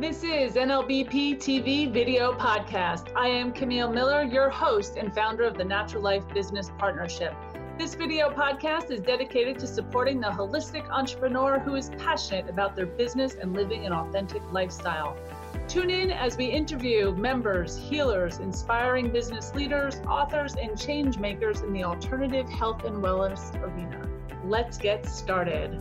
This 0.00 0.24
is 0.24 0.54
NLBP 0.54 1.36
TV 1.36 1.92
Video 1.92 2.32
Podcast. 2.32 3.14
I 3.14 3.28
am 3.28 3.52
Camille 3.52 3.92
Miller, 3.92 4.22
your 4.22 4.48
host 4.48 4.96
and 4.96 5.14
founder 5.14 5.44
of 5.44 5.58
the 5.58 5.64
Natural 5.64 6.02
Life 6.02 6.26
Business 6.32 6.70
Partnership. 6.78 7.34
This 7.76 7.94
video 7.94 8.30
podcast 8.30 8.90
is 8.90 9.00
dedicated 9.00 9.58
to 9.58 9.66
supporting 9.66 10.18
the 10.18 10.28
holistic 10.28 10.88
entrepreneur 10.88 11.58
who 11.58 11.74
is 11.74 11.90
passionate 11.98 12.48
about 12.48 12.74
their 12.74 12.86
business 12.86 13.34
and 13.34 13.52
living 13.52 13.84
an 13.84 13.92
authentic 13.92 14.40
lifestyle. 14.50 15.18
Tune 15.68 15.90
in 15.90 16.10
as 16.10 16.38
we 16.38 16.46
interview 16.46 17.14
members, 17.14 17.76
healers, 17.76 18.38
inspiring 18.38 19.10
business 19.10 19.54
leaders, 19.54 20.00
authors, 20.08 20.56
and 20.56 20.80
change 20.80 21.18
makers 21.18 21.60
in 21.60 21.74
the 21.74 21.84
alternative 21.84 22.48
health 22.48 22.84
and 22.84 23.04
wellness 23.04 23.54
arena. 23.62 24.08
Let's 24.46 24.78
get 24.78 25.04
started. 25.04 25.78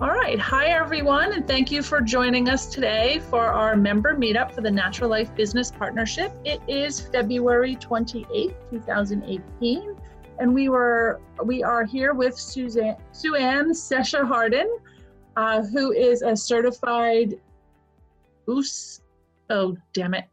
All 0.00 0.10
right. 0.10 0.40
Hi, 0.40 0.70
everyone, 0.70 1.34
and 1.34 1.46
thank 1.46 1.70
you 1.70 1.80
for 1.80 2.00
joining 2.00 2.48
us 2.48 2.66
today 2.66 3.20
for 3.30 3.44
our 3.44 3.76
member 3.76 4.16
meetup 4.16 4.50
for 4.50 4.60
the 4.60 4.70
Natural 4.70 5.08
Life 5.08 5.32
Business 5.36 5.70
Partnership. 5.70 6.32
It 6.44 6.60
is 6.66 6.98
February 6.98 7.76
28th, 7.76 8.56
2018, 8.70 9.94
and 10.40 10.52
we 10.52 10.68
were 10.68 11.20
we 11.44 11.62
are 11.62 11.84
here 11.84 12.12
with 12.12 12.36
Suzanne 12.36 12.96
Sue-Ann 13.12 13.70
Sesha 13.70 14.26
Harden, 14.26 14.68
uh, 15.36 15.62
who 15.62 15.92
is 15.92 16.22
a 16.22 16.34
certified 16.34 17.38
Oos. 18.50 19.00
Oh, 19.48 19.76
damn 19.92 20.14
it. 20.14 20.24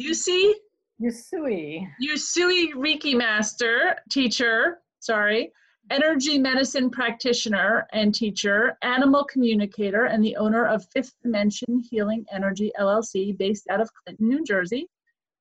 UC? 0.00 0.54
Usui. 1.00 1.86
Usui 2.02 2.72
Reiki 2.74 3.16
Master, 3.16 3.94
teacher, 4.10 4.80
sorry, 4.98 5.52
energy 5.90 6.38
medicine 6.38 6.88
practitioner 6.88 7.86
and 7.92 8.14
teacher, 8.14 8.78
animal 8.82 9.24
communicator, 9.24 10.04
and 10.04 10.24
the 10.24 10.36
owner 10.36 10.64
of 10.66 10.86
Fifth 10.94 11.14
Dimension 11.22 11.80
Healing 11.90 12.24
Energy 12.32 12.70
LLC, 12.78 13.36
based 13.36 13.66
out 13.68 13.80
of 13.80 13.90
Clinton, 13.92 14.28
New 14.28 14.44
Jersey. 14.44 14.86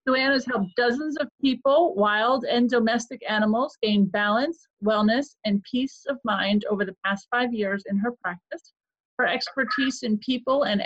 Sue-Ann 0.08 0.32
has 0.32 0.46
helped 0.46 0.76
dozens 0.76 1.18
of 1.18 1.28
people, 1.40 1.94
wild 1.94 2.46
and 2.46 2.68
domestic 2.70 3.22
animals, 3.30 3.78
gain 3.84 4.06
balance, 4.06 4.68
wellness, 4.84 5.36
and 5.46 5.62
peace 5.64 6.06
of 6.10 6.18
mind 6.24 6.66
over 6.70 6.84
the 6.84 6.96
past 7.06 7.28
five 7.30 7.54
years 7.54 7.84
in 7.88 7.98
her 7.98 8.14
practice. 8.24 8.74
Her 9.20 9.28
expertise 9.28 10.02
in 10.02 10.18
people 10.18 10.64
and 10.64 10.82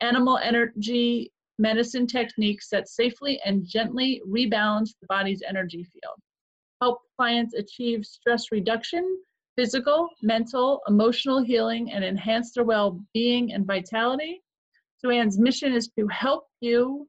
animal 0.00 0.38
energy 0.38 1.30
medicine 1.58 2.06
techniques 2.06 2.68
that 2.70 2.88
safely 2.88 3.40
and 3.44 3.66
gently 3.66 4.22
rebalance 4.26 4.90
the 5.00 5.06
body's 5.08 5.42
energy 5.46 5.84
field 5.84 6.18
help 6.80 7.00
clients 7.16 7.54
achieve 7.54 8.04
stress 8.04 8.52
reduction, 8.52 9.18
physical, 9.56 10.08
mental, 10.22 10.80
emotional 10.88 11.42
healing, 11.42 11.90
and 11.92 12.04
enhance 12.04 12.52
their 12.52 12.64
well 12.64 13.00
being 13.12 13.52
and 13.52 13.66
vitality. 13.66 14.42
Sue-Ann's 15.00 15.38
mission 15.38 15.72
is 15.72 15.88
to 15.98 16.06
help 16.08 16.46
you 16.60 17.08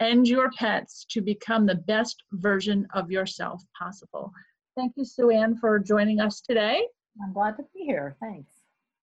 and 0.00 0.26
your 0.26 0.50
pets 0.52 1.06
to 1.10 1.20
become 1.20 1.66
the 1.66 1.76
best 1.76 2.22
version 2.32 2.86
of 2.94 3.10
yourself 3.10 3.62
possible. 3.78 4.32
Thank 4.76 4.94
you, 4.96 5.04
Sue-Ann, 5.04 5.56
for 5.56 5.78
joining 5.78 6.20
us 6.20 6.40
today. 6.40 6.86
I'm 7.22 7.32
glad 7.32 7.56
to 7.58 7.64
be 7.74 7.84
here. 7.84 8.16
Thanks. 8.20 8.50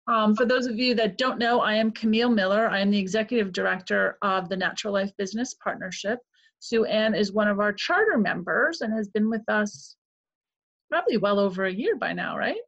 Um, 0.07 0.35
for 0.37 0.45
those 0.45 0.67
of 0.67 0.79
you 0.79 0.95
that 0.97 1.17
don't 1.17 1.39
know, 1.39 1.61
I 1.61 1.75
am 1.75 1.91
Camille 1.91 2.29
Miller. 2.29 2.69
I 2.69 2.81
am 2.81 2.91
the 2.91 2.99
executive 2.99 3.53
director 3.53 4.19
of 4.21 4.51
the 4.51 4.57
Natural 4.57 4.93
Life 4.93 5.13
Business 5.17 5.55
Partnership. 5.55 6.19
Sue-Ann 6.65 7.15
is 7.15 7.31
one 7.31 7.49
of 7.49 7.61
our 7.61 7.75
charter 7.75 8.17
members 8.17 8.81
and 8.81 8.91
has 8.95 9.09
been 9.09 9.29
with 9.29 9.47
us 9.49 9.97
probably 10.91 11.19
well 11.19 11.39
over 11.39 11.67
a 11.67 11.73
year 11.73 11.95
by 11.95 12.15
now, 12.15 12.39
right? 12.39 12.61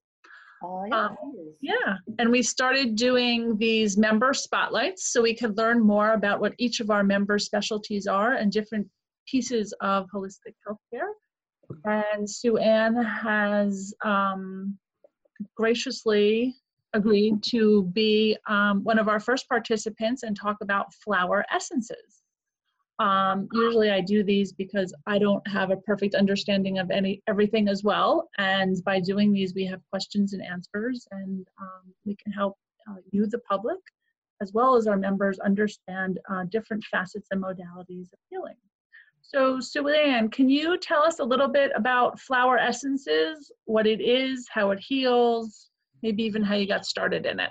Oh, 0.62 0.84
yeah. 0.86 1.04
Um, 1.06 1.16
yeah. 1.62 1.96
And 2.18 2.30
we 2.30 2.42
started 2.42 2.94
doing 2.94 3.56
these 3.56 3.96
member 3.96 4.34
spotlights 4.34 5.10
so 5.10 5.22
we 5.22 5.34
could 5.34 5.56
learn 5.56 5.80
more 5.80 6.12
about 6.12 6.40
what 6.40 6.52
each 6.58 6.80
of 6.80 6.90
our 6.90 7.02
member 7.02 7.38
specialties 7.38 8.06
are 8.06 8.34
and 8.34 8.52
different 8.52 8.86
pieces 9.26 9.72
of 9.80 10.06
holistic 10.14 10.54
healthcare. 10.68 11.12
And 11.84 12.28
Sue-Ann 12.28 13.02
has 13.02 13.94
um, 14.04 14.76
graciously 15.56 16.54
agreed 16.92 17.42
to 17.44 17.84
be 17.94 18.36
um, 18.46 18.84
one 18.84 18.98
of 18.98 19.08
our 19.08 19.20
first 19.20 19.48
participants 19.48 20.22
and 20.22 20.36
talk 20.36 20.58
about 20.60 20.92
flower 20.92 21.46
essences. 21.50 22.15
Um, 22.98 23.48
usually 23.52 23.90
I 23.90 24.00
do 24.00 24.24
these 24.24 24.52
because 24.52 24.94
I 25.06 25.18
don't 25.18 25.46
have 25.46 25.70
a 25.70 25.76
perfect 25.76 26.14
understanding 26.14 26.78
of 26.78 26.90
any 26.90 27.22
everything 27.28 27.68
as 27.68 27.84
well. 27.84 28.28
And 28.38 28.82
by 28.84 29.00
doing 29.00 29.32
these, 29.32 29.54
we 29.54 29.66
have 29.66 29.80
questions 29.90 30.32
and 30.32 30.42
answers, 30.42 31.06
and 31.10 31.46
um, 31.60 31.92
we 32.06 32.16
can 32.16 32.32
help 32.32 32.56
uh, 32.88 32.96
you, 33.10 33.26
the 33.26 33.40
public, 33.40 33.78
as 34.40 34.52
well 34.52 34.76
as 34.76 34.86
our 34.86 34.96
members, 34.96 35.38
understand 35.40 36.18
uh, 36.30 36.44
different 36.44 36.84
facets 36.84 37.28
and 37.30 37.42
modalities 37.42 38.12
of 38.12 38.18
healing. 38.30 38.56
So, 39.20 39.58
Sue-Ann, 39.58 40.30
can 40.30 40.48
you 40.48 40.78
tell 40.78 41.02
us 41.02 41.18
a 41.18 41.24
little 41.24 41.48
bit 41.48 41.72
about 41.74 42.20
flower 42.20 42.58
essences, 42.58 43.50
what 43.64 43.86
it 43.86 44.00
is, 44.00 44.46
how 44.50 44.70
it 44.70 44.78
heals, 44.78 45.68
maybe 46.02 46.22
even 46.22 46.44
how 46.44 46.54
you 46.54 46.68
got 46.68 46.86
started 46.86 47.26
in 47.26 47.40
it? 47.40 47.50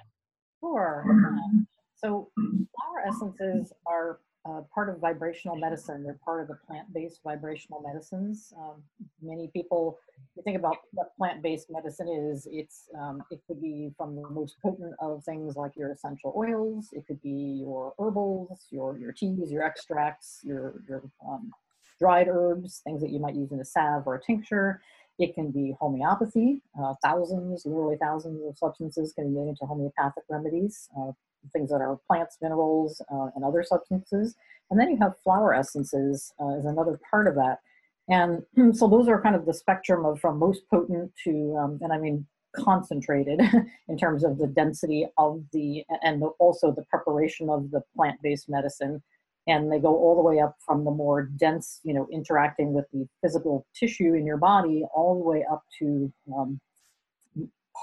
Sure. 0.61 1.05
so, 1.95 2.29
flower 2.35 3.05
essences 3.05 3.73
are 3.85 4.19
uh, 4.47 4.61
part 4.73 4.89
of 4.89 5.00
vibrational 5.00 5.56
medicine. 5.56 6.03
They're 6.03 6.19
part 6.23 6.41
of 6.41 6.47
the 6.47 6.57
plant-based 6.67 7.22
vibrational 7.23 7.81
medicines. 7.81 8.53
Um, 8.57 8.83
many 9.22 9.50
people, 9.53 9.97
you 10.35 10.44
think 10.44 10.57
about 10.57 10.78
what 10.91 11.16
plant-based 11.17 11.67
medicine 11.72 12.07
is, 12.07 12.47
it's 12.51 12.89
um, 13.00 13.23
it 13.31 13.41
could 13.47 13.61
be 13.61 13.91
from 13.97 14.16
the 14.16 14.29
most 14.29 14.55
potent 14.61 14.94
of 15.00 15.23
things 15.23 15.55
like 15.55 15.72
your 15.75 15.91
essential 15.91 16.34
oils. 16.38 16.89
It 16.94 17.05
could 17.07 17.22
be 17.22 17.59
your 17.59 17.94
herbals, 17.97 18.67
your 18.69 18.97
your 18.97 19.11
teas, 19.11 19.51
your 19.51 19.63
extracts, 19.63 20.41
your 20.44 20.81
your 20.88 21.03
um, 21.28 21.51
dried 22.00 22.28
herbs, 22.28 22.81
things 22.84 23.01
that 23.01 23.11
you 23.11 23.19
might 23.19 23.35
use 23.35 23.51
in 23.51 23.59
a 23.59 23.66
salve 23.66 24.03
or 24.05 24.16
a 24.16 24.22
tincture. 24.22 24.81
It 25.17 25.34
can 25.34 25.50
be 25.50 25.73
homeopathy. 25.79 26.61
Uh, 26.78 26.94
thousands, 27.01 27.66
literally 27.66 27.97
thousands 28.01 28.44
of 28.45 28.57
substances 28.57 29.13
can 29.13 29.31
be 29.31 29.39
made 29.39 29.47
into 29.47 29.66
homeopathic 29.66 30.25
remedies. 30.29 30.89
Uh, 30.97 31.11
things 31.53 31.69
that 31.69 31.81
are 31.81 32.00
plants, 32.07 32.38
minerals, 32.41 33.01
uh, 33.11 33.28
and 33.35 33.44
other 33.44 33.63
substances. 33.63 34.35
And 34.69 34.79
then 34.79 34.89
you 34.89 34.97
have 35.01 35.13
flower 35.23 35.53
essences 35.53 36.33
uh, 36.39 36.57
as 36.57 36.66
another 36.66 37.00
part 37.09 37.28
of 37.28 37.35
that. 37.35 37.59
And 38.07 38.44
so 38.78 38.88
those 38.88 39.07
are 39.07 39.22
kind 39.22 39.35
of 39.35 39.45
the 39.45 39.53
spectrum 39.53 40.05
of 40.05 40.19
from 40.19 40.39
most 40.39 40.61
potent 40.69 41.11
to, 41.23 41.55
um, 41.59 41.79
and 41.81 41.91
I 41.91 41.97
mean 41.97 42.25
concentrated 42.55 43.41
in 43.89 43.97
terms 43.97 44.23
of 44.23 44.38
the 44.38 44.47
density 44.47 45.05
of 45.17 45.44
the, 45.51 45.84
and 46.03 46.22
the, 46.22 46.28
also 46.39 46.72
the 46.72 46.85
preparation 46.89 47.50
of 47.50 47.72
the 47.72 47.81
plant-based 47.95 48.50
medicine. 48.50 49.03
And 49.47 49.72
they 49.72 49.78
go 49.78 49.95
all 49.95 50.16
the 50.16 50.23
way 50.23 50.39
up 50.39 50.55
from 50.66 50.85
the 50.85 50.91
more 50.91 51.23
dense, 51.23 51.79
you 51.84 51.94
know, 51.94 52.07
interacting 52.11 52.73
with 52.73 52.85
the 52.91 53.07
physical 53.22 53.67
tissue 53.75 54.16
in 54.16 54.25
your 54.25 54.38
body, 54.38 54.84
all 54.95 55.19
the 55.19 55.29
way 55.29 55.45
up 55.51 55.63
to 55.79 56.11
um, 56.35 56.59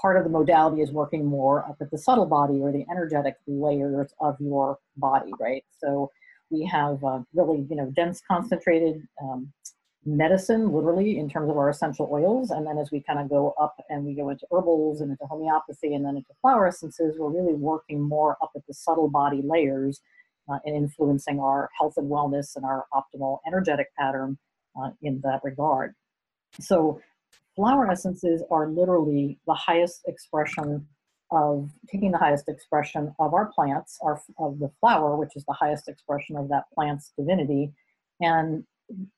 part 0.01 0.17
of 0.17 0.23
the 0.23 0.29
modality 0.29 0.81
is 0.81 0.91
working 0.91 1.25
more 1.25 1.65
up 1.65 1.77
at 1.81 1.91
the 1.91 1.97
subtle 1.97 2.25
body 2.25 2.59
or 2.59 2.71
the 2.71 2.85
energetic 2.89 3.35
layers 3.47 4.13
of 4.19 4.35
your 4.39 4.79
body, 4.97 5.31
right? 5.39 5.63
So 5.79 6.11
we 6.49 6.65
have 6.65 7.03
uh, 7.03 7.19
really, 7.33 7.65
you 7.69 7.75
know, 7.75 7.91
dense 7.95 8.21
concentrated 8.27 9.07
um, 9.21 9.51
medicine, 10.05 10.71
literally, 10.71 11.17
in 11.17 11.29
terms 11.29 11.49
of 11.49 11.57
our 11.57 11.69
essential 11.69 12.09
oils. 12.11 12.51
And 12.51 12.67
then 12.67 12.77
as 12.77 12.91
we 12.91 13.01
kind 13.01 13.19
of 13.19 13.29
go 13.29 13.53
up 13.59 13.75
and 13.89 14.05
we 14.05 14.13
go 14.13 14.29
into 14.29 14.45
herbals 14.51 15.01
and 15.01 15.11
into 15.11 15.25
homeopathy 15.25 15.93
and 15.93 16.05
then 16.05 16.17
into 16.17 16.33
flower 16.41 16.67
essences, 16.67 17.15
we're 17.17 17.29
really 17.29 17.53
working 17.53 18.01
more 18.01 18.37
up 18.41 18.51
at 18.55 18.65
the 18.67 18.73
subtle 18.73 19.09
body 19.09 19.41
layers 19.43 20.01
uh, 20.51 20.59
and 20.65 20.75
influencing 20.75 21.39
our 21.39 21.69
health 21.77 21.93
and 21.97 22.09
wellness 22.09 22.55
and 22.55 22.65
our 22.65 22.85
optimal 22.93 23.39
energetic 23.47 23.87
pattern 23.97 24.37
uh, 24.79 24.89
in 25.01 25.21
that 25.23 25.39
regard. 25.43 25.93
So 26.59 27.01
flower 27.55 27.89
essences 27.89 28.43
are 28.51 28.67
literally 28.69 29.37
the 29.47 29.53
highest 29.53 30.01
expression 30.07 30.87
of 31.31 31.69
taking 31.91 32.11
the 32.11 32.17
highest 32.17 32.47
expression 32.47 33.13
of 33.19 33.33
our 33.33 33.47
plants, 33.47 33.97
our, 34.03 34.21
of 34.39 34.59
the 34.59 34.69
flower, 34.79 35.15
which 35.15 35.35
is 35.35 35.43
the 35.45 35.53
highest 35.53 35.87
expression 35.87 36.35
of 36.37 36.47
that 36.49 36.65
plant's 36.75 37.11
divinity, 37.17 37.71
and 38.21 38.63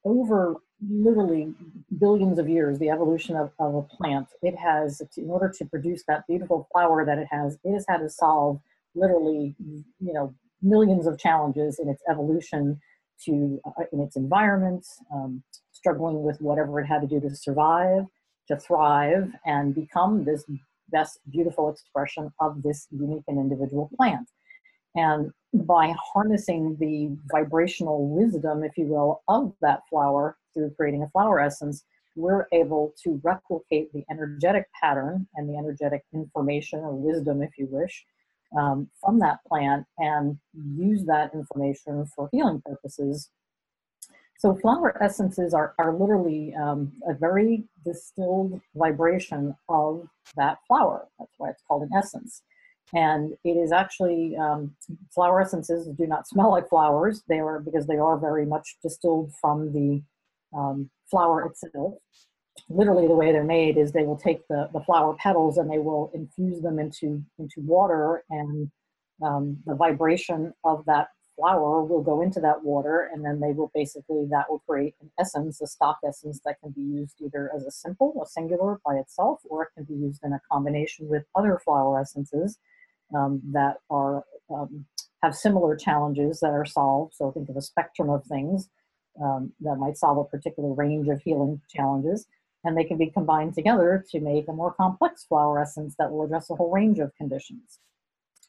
over 0.06 0.56
literally 0.90 1.54
billions 2.00 2.40
of 2.40 2.50
years, 2.50 2.80
the 2.80 2.90
evolution 2.90 3.36
of, 3.36 3.52
of 3.60 3.76
a 3.76 3.82
plant, 3.82 4.28
it 4.42 4.56
has, 4.56 5.02
in 5.18 5.30
order 5.30 5.52
to 5.58 5.66
produce 5.66 6.04
that 6.08 6.26
beautiful 6.28 6.68
flower 6.72 7.06
that 7.06 7.18
it 7.18 7.28
has, 7.30 7.58
it 7.64 7.74
has 7.74 7.86
had 7.88 7.98
to 7.98 8.10
solve 8.10 8.60
literally, 8.94 9.56
you 9.60 10.14
know, 10.14 10.34
millions 10.62 11.08
of 11.08 11.20
challenges 11.20 11.80
in 11.80 11.90
its 11.90 12.02
evolution 12.10 12.80
to, 13.24 13.60
uh, 13.66 13.84
in 13.92 14.00
its 14.02 14.16
environment, 14.16 14.86
um, 15.14 15.44
struggling 15.72 16.24
with 16.24 16.40
whatever 16.42 16.80
it 16.80 16.86
had 16.86 17.02
to 17.02 17.08
do 17.08 17.20
to 17.20 17.36
survive, 17.36 18.06
to 18.48 18.58
thrive 18.58 19.32
and 19.46 19.74
become 19.76 20.24
this 20.24 20.46
best 20.90 21.20
beautiful 21.32 21.70
expression 21.70 22.32
of 22.40 22.62
this 22.62 22.88
unique 22.92 23.24
and 23.28 23.40
individual 23.40 23.90
plant. 23.98 24.30
And 24.96 25.32
by 25.54 25.94
harnessing 26.14 26.78
the 26.80 27.16
vibrational 27.32 28.08
wisdom, 28.08 28.64
if 28.64 28.78
you 28.78 28.86
will, 28.86 29.24
of 29.28 29.54
that 29.62 29.82
flower 29.90 30.38
through 30.54 30.72
creating 30.78 31.04
a 31.04 31.10
flower 31.10 31.40
essence, 31.40 31.84
we're 32.16 32.48
able 32.54 32.94
to 33.04 33.20
replicate 33.24 33.92
the 33.92 34.04
energetic 34.10 34.66
pattern 34.82 35.28
and 35.36 35.50
the 35.50 35.58
energetic 35.58 36.04
information 36.14 36.80
or 36.80 36.94
wisdom, 36.94 37.42
if 37.42 37.52
you 37.58 37.68
wish, 37.70 38.06
um, 38.58 38.90
from 39.02 39.20
that 39.20 39.40
plant 39.48 39.86
and 39.98 40.38
use 40.54 41.04
that 41.06 41.34
information 41.34 42.06
for 42.16 42.30
healing 42.32 42.62
purposes. 42.66 43.30
So 44.38 44.56
flower 44.56 45.02
essences 45.02 45.54
are, 45.54 45.74
are 45.80 45.94
literally 45.94 46.54
um, 46.56 46.92
a 47.08 47.14
very 47.14 47.64
distilled 47.86 48.60
vibration 48.76 49.56
of 49.70 50.08
that 50.36 50.58
flower. 50.68 51.08
That's 51.20 51.32
why 51.38 51.50
it's 51.50 51.64
called 51.68 51.84
an 51.84 51.92
essence. 51.98 52.42
And 52.94 53.34
it 53.44 53.52
is 53.58 53.72
actually, 53.72 54.36
um, 54.38 54.76
flower 55.14 55.42
essences 55.42 55.88
do 55.88 56.06
not 56.06 56.28
smell 56.28 56.52
like 56.52 56.70
flowers. 56.70 57.24
They 57.28 57.40
are, 57.40 57.60
because 57.60 57.88
they 57.88 57.98
are 57.98 58.18
very 58.18 58.46
much 58.46 58.78
distilled 58.84 59.32
from 59.42 59.74
the 59.74 60.04
um, 60.56 60.90
flower 61.10 61.46
itself 61.46 61.96
literally 62.70 63.08
the 63.08 63.16
way 63.16 63.32
they're 63.32 63.44
made 63.44 63.78
is 63.78 63.92
they 63.92 64.04
will 64.04 64.18
take 64.18 64.48
the, 64.48 64.70
the 64.74 64.80
flower 64.82 65.16
petals 65.16 65.58
and 65.58 65.70
they 65.70 65.80
will 65.80 66.12
infuse 66.14 66.62
them 66.62 66.80
into, 66.80 67.24
into 67.38 67.62
water 67.62 68.24
and 68.30 68.72
um, 69.24 69.58
the 69.66 69.76
vibration 69.76 70.54
of 70.64 70.84
that 70.86 71.10
flower 71.36 71.84
will 71.84 72.02
go 72.02 72.22
into 72.22 72.40
that 72.40 72.64
water 72.64 73.10
and 73.14 73.24
then 73.24 73.40
they 73.40 73.52
will 73.52 73.72
basically, 73.74 74.26
that 74.30 74.50
will 74.50 74.64
create 74.68 74.96
an 75.02 75.12
essence, 75.20 75.62
a 75.62 75.68
stock 75.68 76.00
essence 76.08 76.40
that 76.46 76.60
can 76.62 76.72
be 76.72 76.82
used 76.82 77.16
either 77.22 77.52
as 77.56 77.66
a 77.66 77.72
simple, 77.72 78.22
a 78.24 78.26
singular 78.26 78.80
by 78.86 78.96
itself, 78.96 79.42
or 79.50 79.64
it 79.64 79.70
can 79.76 79.84
be 79.84 79.94
used 79.94 80.22
in 80.24 80.34
a 80.34 80.42
combination 80.52 81.08
with 81.08 81.24
other 81.36 81.60
flower 81.64 82.00
essences 82.00 82.58
um, 83.16 83.42
that 83.52 83.78
are, 83.90 84.24
um, 84.50 84.86
have 85.22 85.36
similar 85.36 85.76
challenges 85.76 86.40
that 86.40 86.52
are 86.52 86.66
solved. 86.66 87.14
So 87.16 87.32
think 87.32 87.50
of 87.50 87.58
a 87.58 87.62
spectrum 87.62 88.10
of 88.10 88.24
things 88.26 88.70
um, 89.24 89.54
that 89.62 89.76
might 89.76 89.98
solve 89.98 90.18
a 90.18 90.24
particular 90.24 90.74
range 90.74 91.08
of 91.08 91.22
healing 91.22 91.62
challenges 91.70 92.28
and 92.66 92.76
they 92.76 92.84
can 92.84 92.98
be 92.98 93.12
combined 93.12 93.54
together 93.54 94.04
to 94.10 94.20
make 94.20 94.48
a 94.48 94.54
more 94.54 94.74
complex 94.74 95.24
flower 95.24 95.62
essence 95.62 95.96
that 96.00 96.12
will 96.12 96.24
address 96.24 96.50
a 96.50 96.56
whole 96.56 96.72
range 96.72 97.00
of 97.00 97.16
conditions. 97.16 97.80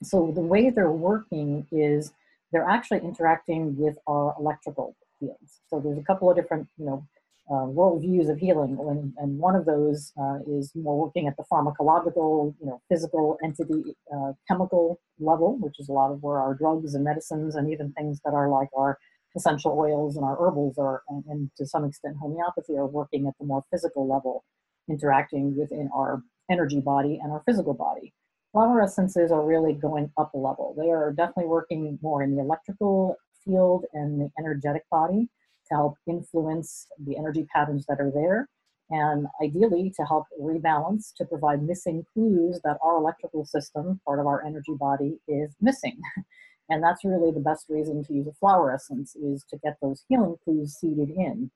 So 0.03 0.32
the 0.35 0.41
way 0.41 0.71
they're 0.71 0.91
working 0.91 1.67
is 1.71 2.12
they're 2.52 2.69
actually 2.69 3.00
interacting 3.00 3.76
with 3.76 3.96
our 4.06 4.34
electrical 4.38 4.96
fields. 5.19 5.60
So 5.69 5.81
there's 5.81 5.98
a 5.98 6.02
couple 6.02 6.31
of 6.31 6.37
different, 6.37 6.69
you 6.78 6.87
know, 6.87 7.06
uh, 7.48 7.66
worldviews 7.66 8.28
of 8.28 8.38
healing, 8.38 8.76
and, 8.81 9.14
and 9.19 9.38
one 9.38 9.54
of 9.54 9.66
those 9.66 10.12
uh, 10.20 10.38
is 10.48 10.72
more 10.75 10.98
working 10.98 11.28
at 11.28 11.37
the 11.37 11.44
pharmacological, 11.50 12.54
you 12.60 12.66
know, 12.66 12.81
physical 12.88 13.38
entity, 13.44 13.96
uh, 14.12 14.32
chemical 14.48 14.98
level, 15.20 15.56
which 15.60 15.78
is 15.78 15.88
a 15.88 15.93
lot 15.93 16.10
of 16.10 16.20
where 16.25 16.38
our 16.38 16.54
drugs 16.54 16.94
and 16.94 17.04
medicines 17.04 17.54
and 17.54 17.70
even 17.70 17.93
things 17.93 18.20
that 18.25 18.34
are 18.34 18.48
like 18.48 18.69
our 18.76 18.98
essential 19.37 19.78
oils 19.78 20.16
and 20.16 20.25
our 20.25 20.37
herbals 20.37 20.76
are, 20.76 21.02
and, 21.08 21.22
and 21.28 21.50
to 21.56 21.64
some 21.64 21.84
extent 21.84 22.16
homeopathy 22.20 22.76
are 22.76 22.87
working 22.87 23.28
at 23.28 23.34
the 23.38 23.46
more 23.46 23.62
physical 23.70 24.08
level, 24.08 24.44
interacting 24.90 25.56
within 25.56 25.88
our 25.94 26.22
energy 26.50 26.81
body 26.81 27.20
and 27.22 27.31
our 27.32 27.43
physical 27.46 27.75
body. 27.75 28.12
Flower 28.56 28.81
essences 28.81 29.31
are 29.31 29.44
really 29.44 29.75
going 29.75 30.11
up 30.17 30.32
a 30.32 30.38
level. 30.38 30.75
They 30.79 30.91
are 30.91 31.12
definitely 31.12 31.44
working 31.44 31.99
more 32.00 32.23
in 32.23 32.35
the 32.35 32.41
electrical 32.41 33.17
field 33.44 33.85
and 33.93 34.19
the 34.19 34.31
energetic 34.38 34.88
body 34.91 35.29
to 35.69 35.75
help 35.75 35.99
influence 36.06 36.87
the 37.05 37.19
energy 37.19 37.47
patterns 37.55 37.85
that 37.87 38.00
are 38.00 38.11
there 38.11 38.49
and 38.88 39.26
ideally 39.43 39.93
to 39.97 40.06
help 40.06 40.25
rebalance 40.41 41.12
to 41.19 41.26
provide 41.26 41.64
missing 41.64 42.06
clues 42.14 42.58
that 42.64 42.79
our 42.82 42.97
electrical 42.97 43.44
system 43.44 44.00
part 44.06 44.20
of 44.20 44.26
our 44.26 44.43
energy 44.43 44.73
body 44.81 45.19
is 45.29 45.55
missing 45.61 46.00
And 46.70 46.82
that's 46.82 47.05
really 47.05 47.32
the 47.32 47.41
best 47.41 47.67
reason 47.69 48.05
to 48.05 48.14
use 48.14 48.26
a 48.26 48.32
flower 48.32 48.73
essence 48.73 49.14
is 49.17 49.44
to 49.50 49.58
get 49.58 49.76
those 49.82 50.03
healing 50.08 50.37
clues 50.43 50.76
seeded 50.81 51.11
in, 51.11 51.50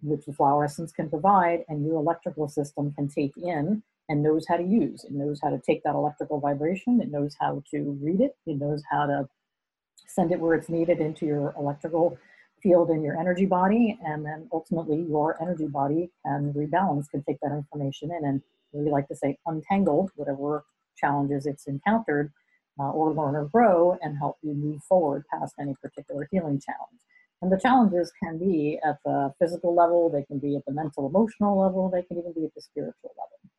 which 0.00 0.24
the 0.24 0.32
flower 0.32 0.64
essence 0.64 0.90
can 0.90 1.10
provide 1.10 1.64
and 1.68 1.84
your 1.84 1.96
electrical 1.96 2.48
system 2.48 2.94
can 2.94 3.08
take 3.08 3.36
in 3.36 3.82
and 4.10 4.24
knows 4.24 4.44
how 4.48 4.56
to 4.56 4.64
use. 4.64 5.04
It 5.04 5.12
knows 5.12 5.38
how 5.40 5.50
to 5.50 5.58
take 5.64 5.84
that 5.84 5.94
electrical 5.94 6.40
vibration. 6.40 7.00
It 7.00 7.12
knows 7.12 7.36
how 7.40 7.62
to 7.70 7.98
read 8.02 8.20
it. 8.20 8.36
It 8.44 8.58
knows 8.58 8.82
how 8.90 9.06
to 9.06 9.28
send 10.08 10.32
it 10.32 10.40
where 10.40 10.56
it's 10.56 10.68
needed 10.68 10.98
into 10.98 11.26
your 11.26 11.54
electrical 11.56 12.18
field 12.60 12.90
in 12.90 13.04
your 13.04 13.16
energy 13.16 13.46
body. 13.46 13.96
And 14.04 14.26
then 14.26 14.48
ultimately 14.52 15.06
your 15.08 15.40
energy 15.40 15.68
body 15.68 16.10
can 16.26 16.52
rebalance, 16.52 17.08
can 17.08 17.22
take 17.22 17.38
that 17.40 17.52
information 17.52 18.10
in 18.10 18.24
and 18.24 18.42
we 18.72 18.90
like 18.90 19.06
to 19.08 19.16
say 19.16 19.38
untangle 19.46 20.10
whatever 20.16 20.64
challenges 20.96 21.46
it's 21.46 21.66
encountered 21.66 22.32
uh, 22.78 22.90
or 22.90 23.12
learn 23.12 23.36
or 23.36 23.46
grow 23.46 23.96
and 24.02 24.18
help 24.18 24.38
you 24.42 24.54
move 24.54 24.82
forward 24.82 25.24
past 25.32 25.54
any 25.60 25.74
particular 25.80 26.28
healing 26.32 26.60
challenge. 26.60 27.00
And 27.42 27.50
the 27.50 27.58
challenges 27.58 28.12
can 28.22 28.38
be 28.38 28.78
at 28.84 28.98
the 29.04 29.32
physical 29.38 29.74
level, 29.74 30.10
they 30.10 30.24
can 30.24 30.38
be 30.38 30.56
at 30.56 30.64
the 30.66 30.72
mental 30.72 31.06
emotional 31.06 31.58
level, 31.58 31.88
they 31.88 32.02
can 32.02 32.18
even 32.18 32.32
be 32.32 32.44
at 32.44 32.54
the 32.54 32.60
spiritual 32.60 33.12
level. 33.16 33.49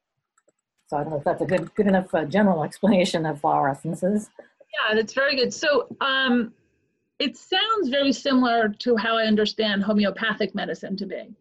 So 0.91 0.97
I 0.97 1.03
don't 1.03 1.11
know 1.11 1.19
if 1.19 1.23
that's 1.23 1.41
a 1.41 1.45
good, 1.45 1.73
good 1.75 1.87
enough 1.87 2.13
uh, 2.13 2.25
general 2.25 2.65
explanation 2.65 3.25
of 3.25 3.39
flower 3.39 3.69
essences. 3.69 4.29
Yeah, 4.37 4.93
that's 4.93 5.13
very 5.13 5.37
good. 5.37 5.53
So 5.53 5.87
um, 6.01 6.53
it 7.17 7.37
sounds 7.37 7.87
very 7.87 8.11
similar 8.11 8.67
to 8.79 8.97
how 8.97 9.17
I 9.17 9.23
understand 9.23 9.83
homeopathic 9.83 10.53
medicine 10.53 10.97
to 10.97 11.05
be. 11.05 11.33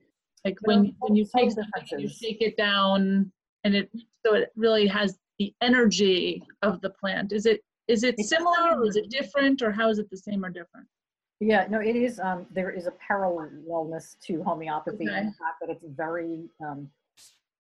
Like 0.45 0.57
when, 0.63 0.95
when 1.01 1.17
you 1.17 1.27
take 1.37 1.51
something, 1.51 1.99
you 1.99 2.09
shake 2.09 2.41
it 2.43 2.57
down 2.57 3.33
and 3.65 3.75
it, 3.75 3.91
so 4.25 4.35
it 4.35 4.53
really 4.55 4.87
has 4.87 5.19
the 5.41 5.53
energy 5.61 6.45
of 6.63 6.81
the 6.81 6.91
plant. 6.91 7.33
Is 7.33 7.45
it 7.45 7.61
is 7.89 8.05
it 8.05 8.21
similar 8.21 8.79
or 8.79 8.87
is 8.87 8.95
it 8.95 9.11
different 9.11 9.63
or 9.63 9.73
how 9.73 9.89
is 9.89 9.99
it 9.99 10.09
the 10.11 10.17
same 10.17 10.45
or 10.45 10.51
different? 10.51 10.87
Yeah, 11.41 11.67
no, 11.69 11.81
it 11.81 11.97
is. 11.97 12.21
Um, 12.21 12.47
there 12.53 12.71
is 12.71 12.87
a 12.87 12.93
parallelness 13.05 14.17
to 14.27 14.45
homeopathy 14.45 15.09
okay. 15.09 15.19
in 15.19 15.27
the 15.27 15.33
fact 15.33 15.59
that 15.61 15.71
it's 15.71 15.85
very, 15.97 16.45
um, 16.65 16.89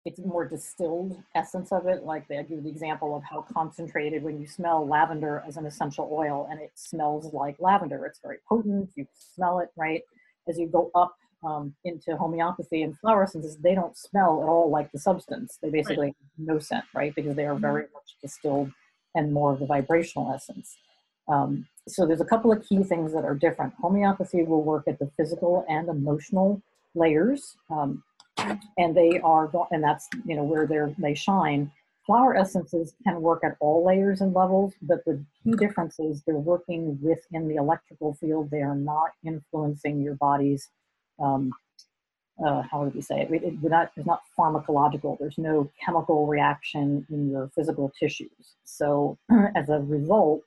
it's 0.04 0.18
more 0.20 0.46
distilled 0.46 1.22
essence 1.34 1.72
of 1.72 1.86
it. 1.86 2.04
Like 2.04 2.26
they 2.28 2.42
give 2.42 2.62
the 2.62 2.70
example 2.70 3.14
of 3.14 3.22
how 3.22 3.42
concentrated 3.42 4.22
when 4.22 4.40
you 4.40 4.46
smell 4.46 4.86
lavender 4.86 5.42
as 5.46 5.56
an 5.56 5.66
essential 5.66 6.08
oil 6.10 6.48
and 6.50 6.60
it 6.60 6.72
smells 6.74 7.32
like 7.34 7.56
lavender. 7.58 8.06
It's 8.06 8.20
very 8.22 8.38
potent. 8.48 8.90
You 8.96 9.06
smell 9.14 9.58
it, 9.58 9.68
right? 9.76 10.02
As 10.48 10.58
you 10.58 10.68
go 10.68 10.90
up 10.94 11.14
um, 11.44 11.74
into 11.84 12.16
homeopathy 12.16 12.82
and 12.82 12.98
flower 12.98 13.24
essences, 13.24 13.58
they 13.58 13.74
don't 13.74 13.96
smell 13.96 14.42
at 14.42 14.48
all 14.48 14.70
like 14.70 14.90
the 14.92 14.98
substance. 14.98 15.58
They 15.62 15.70
basically 15.70 16.06
right. 16.06 16.16
no 16.38 16.58
scent, 16.58 16.84
right? 16.94 17.14
Because 17.14 17.36
they 17.36 17.44
are 17.44 17.52
mm-hmm. 17.52 17.62
very 17.62 17.82
much 17.92 18.16
distilled 18.22 18.72
and 19.14 19.32
more 19.32 19.52
of 19.52 19.58
the 19.58 19.66
vibrational 19.66 20.32
essence. 20.32 20.76
Um, 21.28 21.66
so 21.86 22.06
there's 22.06 22.20
a 22.20 22.26
couple 22.26 22.52
of 22.52 22.66
key 22.66 22.82
things 22.82 23.12
that 23.12 23.24
are 23.24 23.34
different. 23.34 23.74
Homeopathy 23.80 24.42
will 24.44 24.62
work 24.62 24.84
at 24.88 24.98
the 24.98 25.10
physical 25.16 25.64
and 25.68 25.88
emotional 25.88 26.62
layers, 26.94 27.56
um, 27.70 28.02
and 28.36 28.94
they 28.94 29.20
are, 29.20 29.50
and 29.70 29.82
that's 29.82 30.08
you 30.24 30.36
know 30.36 30.44
where 30.44 30.66
they 30.66 30.94
they 30.98 31.14
shine. 31.14 31.70
Flower 32.06 32.36
essences 32.36 32.94
can 33.04 33.20
work 33.20 33.44
at 33.44 33.56
all 33.60 33.84
layers 33.86 34.20
and 34.20 34.34
levels, 34.34 34.74
but 34.82 35.04
the 35.04 35.22
key 35.44 35.52
difference 35.52 36.00
is 36.00 36.22
they're 36.22 36.36
working 36.36 36.98
within 37.00 37.46
the 37.46 37.56
electrical 37.56 38.14
field. 38.14 38.50
They 38.50 38.62
are 38.62 38.74
not 38.74 39.10
influencing 39.24 40.00
your 40.00 40.14
body's 40.14 40.68
um, 41.20 41.52
uh, 42.44 42.62
how 42.62 42.82
would 42.82 42.94
we 42.94 43.00
say 43.00 43.20
it? 43.20 43.30
It, 43.30 43.42
it 43.44 43.62
not, 43.62 43.92
it's 43.96 44.06
not 44.06 44.22
pharmacological. 44.38 45.18
There's 45.18 45.38
no 45.38 45.70
chemical 45.84 46.26
reaction 46.26 47.06
in 47.10 47.30
your 47.30 47.50
physical 47.54 47.92
tissues. 47.98 48.56
So 48.64 49.18
as 49.54 49.68
a 49.68 49.80
result, 49.80 50.42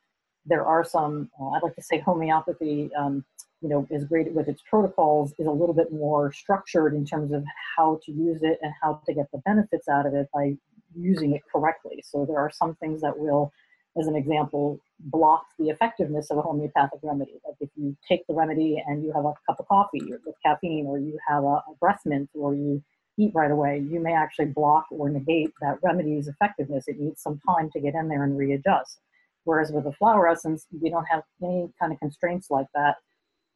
there 0.46 0.66
are 0.66 0.84
some, 0.84 1.30
uh, 1.40 1.50
I'd 1.50 1.64
like 1.64 1.76
to 1.76 1.82
say 1.82 2.00
homeopathy, 2.00 2.90
um, 2.98 3.24
you 3.64 3.70
know, 3.70 3.88
is 3.90 4.04
great 4.04 4.32
with 4.34 4.48
its 4.48 4.62
protocols, 4.70 5.34
is 5.40 5.48
a 5.48 5.52
little 5.52 5.74
bit 5.74 5.92
more 5.92 6.32
structured 6.34 6.94
in 6.94 7.06
terms 7.06 7.32
of 7.32 7.44
how 7.78 8.00
to 8.06 8.12
use 8.12 8.44
it 8.44 8.60
and 8.62 8.74
how 8.82 9.02
to 9.06 9.14
get 9.14 9.32
the 9.32 9.40
benefits 9.40 9.88
out 9.88 10.06
of 10.06 10.14
it 10.14 10.28
by 10.34 10.56
using 10.96 11.34
it 11.34 11.42
correctly. 11.52 12.04
So 12.06 12.26
there 12.26 12.38
are 12.38 12.52
some 12.52 12.76
things 12.76 13.02
that 13.02 13.18
will 13.18 13.52
as 13.98 14.08
an 14.08 14.16
example, 14.16 14.80
block 15.00 15.46
the 15.60 15.70
effectiveness 15.70 16.32
of 16.32 16.38
a 16.38 16.42
homeopathic 16.42 17.00
remedy. 17.04 17.34
Like 17.46 17.58
if 17.60 17.70
you 17.76 17.96
take 18.08 18.26
the 18.28 18.34
remedy 18.34 18.82
and 18.86 19.04
you 19.04 19.12
have 19.14 19.26
a 19.26 19.34
cup 19.48 19.60
of 19.60 19.68
coffee 19.68 20.02
with 20.26 20.36
caffeine, 20.44 20.86
or 20.88 20.98
you 20.98 21.18
have 21.28 21.44
a, 21.44 21.48
a 21.48 21.76
breath 21.80 22.02
mint, 22.06 22.30
or 22.34 22.56
you 22.56 22.84
eat 23.18 23.32
right 23.36 23.52
away, 23.52 23.84
you 23.88 24.00
may 24.00 24.14
actually 24.14 24.46
block 24.46 24.86
or 24.90 25.10
negate 25.10 25.52
that 25.62 25.78
remedy's 25.84 26.28
effectiveness. 26.28 26.88
It 26.88 27.00
needs 27.00 27.22
some 27.22 27.40
time 27.48 27.70
to 27.72 27.80
get 27.80 27.94
in 27.94 28.08
there 28.08 28.24
and 28.24 28.38
readjust. 28.38 29.00
Whereas 29.44 29.72
with 29.72 29.86
a 29.86 29.92
flower 29.92 30.28
essence, 30.28 30.66
we 30.82 30.90
don't 30.90 31.06
have 31.06 31.22
any 31.44 31.70
kind 31.80 31.92
of 31.92 32.00
constraints 32.00 32.50
like 32.50 32.68
that 32.74 32.96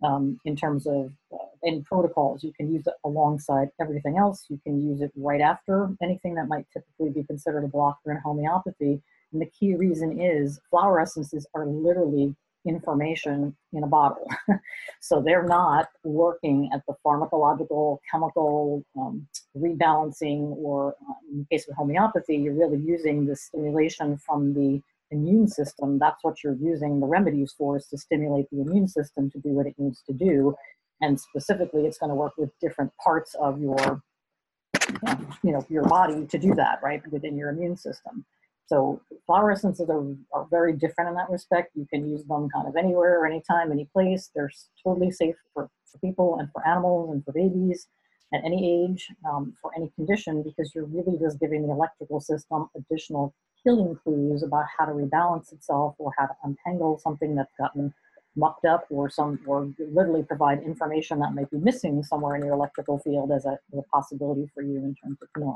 um, 0.04 0.40
in 0.46 0.56
terms 0.56 0.88
of 0.88 1.12
uh, 1.34 1.38
any 1.66 1.82
protocols. 1.82 2.44
You 2.44 2.54
can 2.54 2.72
use 2.72 2.86
it 2.88 2.94
alongside 3.04 3.70
everything 3.82 4.18
else. 4.18 4.46
You 4.50 4.60
can 4.64 4.82
use 4.82 5.02
it 5.02 5.12
right 5.16 5.42
after 5.42 5.90
anything 6.02 6.36
that 6.36 6.48
might 6.48 6.66
typically 6.72 7.10
be 7.10 7.24
considered 7.24 7.64
a 7.64 7.68
blocker 7.68 8.12
in 8.12 8.18
homeopathy 8.18 9.02
and 9.32 9.42
the 9.42 9.48
key 9.48 9.76
reason 9.76 10.20
is 10.20 10.60
flower 10.70 11.00
essences 11.00 11.46
are 11.54 11.66
literally 11.66 12.36
information 12.66 13.56
in 13.74 13.84
a 13.84 13.88
bottle. 13.88 14.28
so 15.00 15.22
they're 15.22 15.48
not 15.48 15.88
working 16.04 16.70
at 16.74 16.82
the 16.88 16.94
pharmacological, 17.06 18.00
chemical 18.10 18.84
um, 19.00 19.26
rebalancing, 19.58 20.56
or 20.58 20.96
uh, 21.10 21.14
in 21.32 21.48
case 21.50 21.68
of 21.68 21.76
homeopathy, 21.76 22.36
you're 22.36 22.54
really 22.54 22.80
using 22.80 23.26
the 23.26 23.36
stimulation 23.36 24.18
from 24.18 24.54
the 24.54 24.82
immune 25.12 25.48
system. 25.48 26.00
That's 26.00 26.24
what 26.24 26.44
you're 26.44 26.58
using 26.60 27.00
the 27.00 27.08
remedies 27.08 27.54
for, 27.58 27.78
is 27.78 27.88
to 27.88 27.98
stimulate 27.98 28.50
the 28.52 28.62
immune 28.62 28.88
system 28.88 29.30
to 29.32 29.40
do 29.40 29.50
what 29.50 29.68
it 29.68 29.76
needs 29.78 30.02
to 30.08 30.14
do. 30.14 30.56
And 31.02 31.20
specifically, 31.20 31.86
it's 31.86 31.98
going 31.98 32.10
to 32.10 32.16
work 32.16 32.34
with 32.38 32.50
different 32.60 32.92
parts 33.04 33.36
of 33.36 33.62
your, 33.62 34.02
you 35.44 35.52
know, 35.52 35.66
your 35.70 35.84
body 35.84 36.26
to 36.26 36.38
do 36.38 36.56
that, 36.56 36.80
right, 36.84 37.02
within 37.12 37.38
your 37.38 37.50
immune 37.50 37.78
system. 37.78 38.26
So 38.66 39.02
flower 39.26 39.52
essences 39.52 39.90
are, 39.90 40.04
are 40.34 40.48
very 40.50 40.74
different 40.74 41.10
in 41.10 41.16
that 41.16 41.30
respect. 41.30 41.72
You 41.76 41.88
can 41.90 42.10
use 42.10 42.26
them 42.26 42.50
kind 42.54 42.68
of 42.68 42.76
anywhere, 42.76 43.26
anytime, 43.26 43.72
any 43.72 43.86
place. 43.94 44.30
They're 44.36 44.52
totally 44.84 45.12
safe 45.12 45.36
for, 45.54 45.70
for 45.90 45.98
people 46.00 46.38
and 46.40 46.52
for 46.52 46.68
animals 46.68 47.14
and 47.14 47.24
for 47.24 47.32
babies 47.32 47.88
at 48.34 48.44
any 48.44 48.84
age, 48.84 49.08
um, 49.30 49.54
for 49.62 49.72
any 49.78 49.90
condition, 49.96 50.44
because 50.44 50.74
you're 50.76 50.86
really 50.86 51.18
just 51.18 51.40
giving 51.40 51.66
the 51.66 51.72
electrical 51.72 52.20
system 52.20 52.68
additional 52.76 53.34
clues 54.04 54.44
about 54.44 54.66
how 54.78 54.86
to 54.86 54.92
rebalance 54.92 55.52
itself 55.52 55.96
or 55.98 56.12
how 56.18 56.26
to 56.26 56.34
untangle 56.44 56.98
something 56.98 57.36
that's 57.36 57.54
gotten 57.60 57.94
mucked 58.36 58.66
up 58.66 58.86
or 58.90 59.10
some 59.10 59.40
or 59.46 59.70
literally 59.80 60.24
provide 60.24 60.62
information 60.62 61.20
that 61.20 61.34
might 61.34 61.50
be 61.50 61.58
missing 61.58 62.04
somewhere 62.04 62.36
in 62.36 62.46
your 62.46 62.54
electrical 62.54 63.00
field 63.00 63.32
as 63.32 63.46
a, 63.46 63.58
as 63.74 63.80
a 63.80 63.84
possibility 63.94 64.48
for 64.54 64.62
you 64.62 64.78
in 64.78 64.96
terms 65.04 65.18
of 65.22 65.28
healing. 65.36 65.56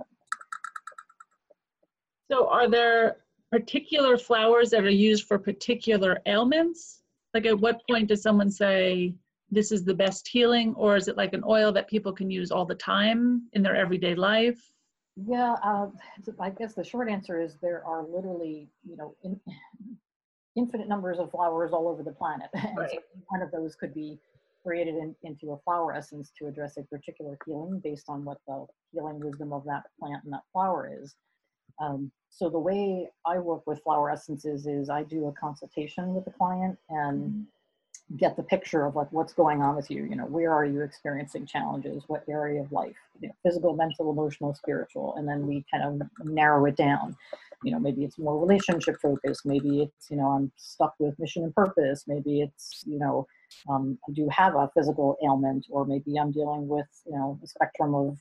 So 2.32 2.48
are 2.48 2.68
there 2.68 3.18
particular 3.52 4.18
flowers 4.18 4.70
that 4.72 4.84
are 4.84 4.90
used 4.90 5.28
for 5.28 5.38
particular 5.38 6.20
ailments? 6.26 7.02
Like 7.34 7.46
at 7.46 7.60
what 7.60 7.82
point 7.90 8.08
does 8.08 8.22
someone 8.22 8.50
say, 8.50 9.14
this 9.52 9.72
is 9.72 9.84
the 9.84 9.94
best 9.94 10.28
healing, 10.28 10.74
or 10.76 10.96
is 10.96 11.10
it 11.10 11.18
like 11.18 11.34
an 11.34 11.44
oil 11.46 11.74
that 11.74 11.90
people 11.90 12.14
can 12.14 12.32
use 12.32 12.52
all 12.52 12.66
the 12.66 12.76
time 12.76 13.44
in 13.52 13.62
their 13.62 13.76
everyday 13.76 14.16
life? 14.16 14.71
Yeah, 15.16 15.56
uh, 15.64 15.88
I 16.40 16.50
guess 16.50 16.74
the 16.74 16.84
short 16.84 17.10
answer 17.10 17.40
is 17.40 17.58
there 17.62 17.84
are 17.86 18.04
literally, 18.04 18.70
you 18.88 18.96
know, 18.96 19.16
in, 19.24 19.40
infinite 20.56 20.88
numbers 20.88 21.20
of 21.20 21.32
flowers 21.32 21.72
all 21.72 21.88
over 21.88 22.04
the 22.04 22.12
planet. 22.12 22.50
And 22.56 22.78
right. 22.78 22.92
so 22.92 22.98
one 23.28 23.42
of 23.42 23.52
those 23.52 23.76
could 23.76 23.94
be 23.94 24.20
created 24.64 24.96
in, 24.96 25.16
into 25.24 25.52
a 25.52 25.58
flower 25.60 25.94
essence 25.94 26.32
to 26.38 26.48
address 26.48 26.78
a 26.78 26.84
particular 26.84 27.38
healing 27.46 27.80
based 27.84 28.06
on 28.10 28.24
what 28.24 28.38
the 28.48 28.66
healing 28.94 29.20
wisdom 29.20 29.54
of 29.54 29.64
that 29.66 29.84
plant 30.00 30.24
and 30.24 30.34
that 30.34 30.44
flower 30.54 30.92
is. 31.02 31.16
Um, 31.80 32.12
so 32.30 32.50
the 32.50 32.60
way 32.60 33.10
I 33.26 33.40
work 33.40 33.66
with 33.66 33.82
flower 33.82 34.10
essences 34.12 34.68
is 34.68 34.90
I 34.90 35.04
do 35.04 35.28
a 35.28 35.34
consultation 35.34 36.14
with 36.14 36.26
the 36.26 36.32
client 36.32 36.78
and 36.90 37.22
mm-hmm. 37.22 37.42
Get 38.18 38.36
the 38.36 38.44
picture 38.44 38.86
of 38.86 38.96
like 38.96 39.12
what's 39.12 39.34
going 39.34 39.62
on 39.62 39.76
with 39.76 39.90
you. 39.90 40.04
You 40.04 40.16
know, 40.16 40.26
where 40.26 40.52
are 40.52 40.66
you 40.66 40.82
experiencing 40.82 41.46
challenges? 41.46 42.04
What 42.08 42.24
area 42.30 42.62
of 42.62 42.72
life? 42.72 42.96
You 43.20 43.30
know, 43.30 43.36
physical, 43.44 43.76
mental, 43.76 44.12
emotional, 44.12 44.54
spiritual, 44.54 45.16
and 45.18 45.28
then 45.28 45.48
we 45.48 45.66
kind 45.72 46.02
of 46.02 46.08
narrow 46.26 46.66
it 46.66 46.76
down. 46.76 47.16
You 47.64 47.72
know, 47.72 47.80
maybe 47.80 48.04
it's 48.04 48.18
more 48.18 48.40
relationship 48.40 49.00
focused. 49.02 49.46
Maybe 49.46 49.84
it's 49.84 50.10
you 50.10 50.18
know 50.18 50.28
I'm 50.28 50.52
stuck 50.58 50.96
with 51.00 51.18
mission 51.20 51.44
and 51.44 51.56
purpose. 51.56 52.06
Maybe 52.08 52.42
it's 52.42 52.84
you 52.86 53.00
know 53.00 53.28
um, 53.70 53.98
I 54.08 54.12
do 54.14 54.28
have 54.30 54.56
a 54.56 54.70
physical 54.76 55.18
ailment, 55.24 55.68
or 55.70 55.86
maybe 55.86 56.18
I'm 56.18 56.32
dealing 56.32 56.68
with 56.68 56.88
you 57.06 57.14
know 57.14 57.40
a 57.44 57.48
spectrum 57.48 57.94
of 57.96 58.18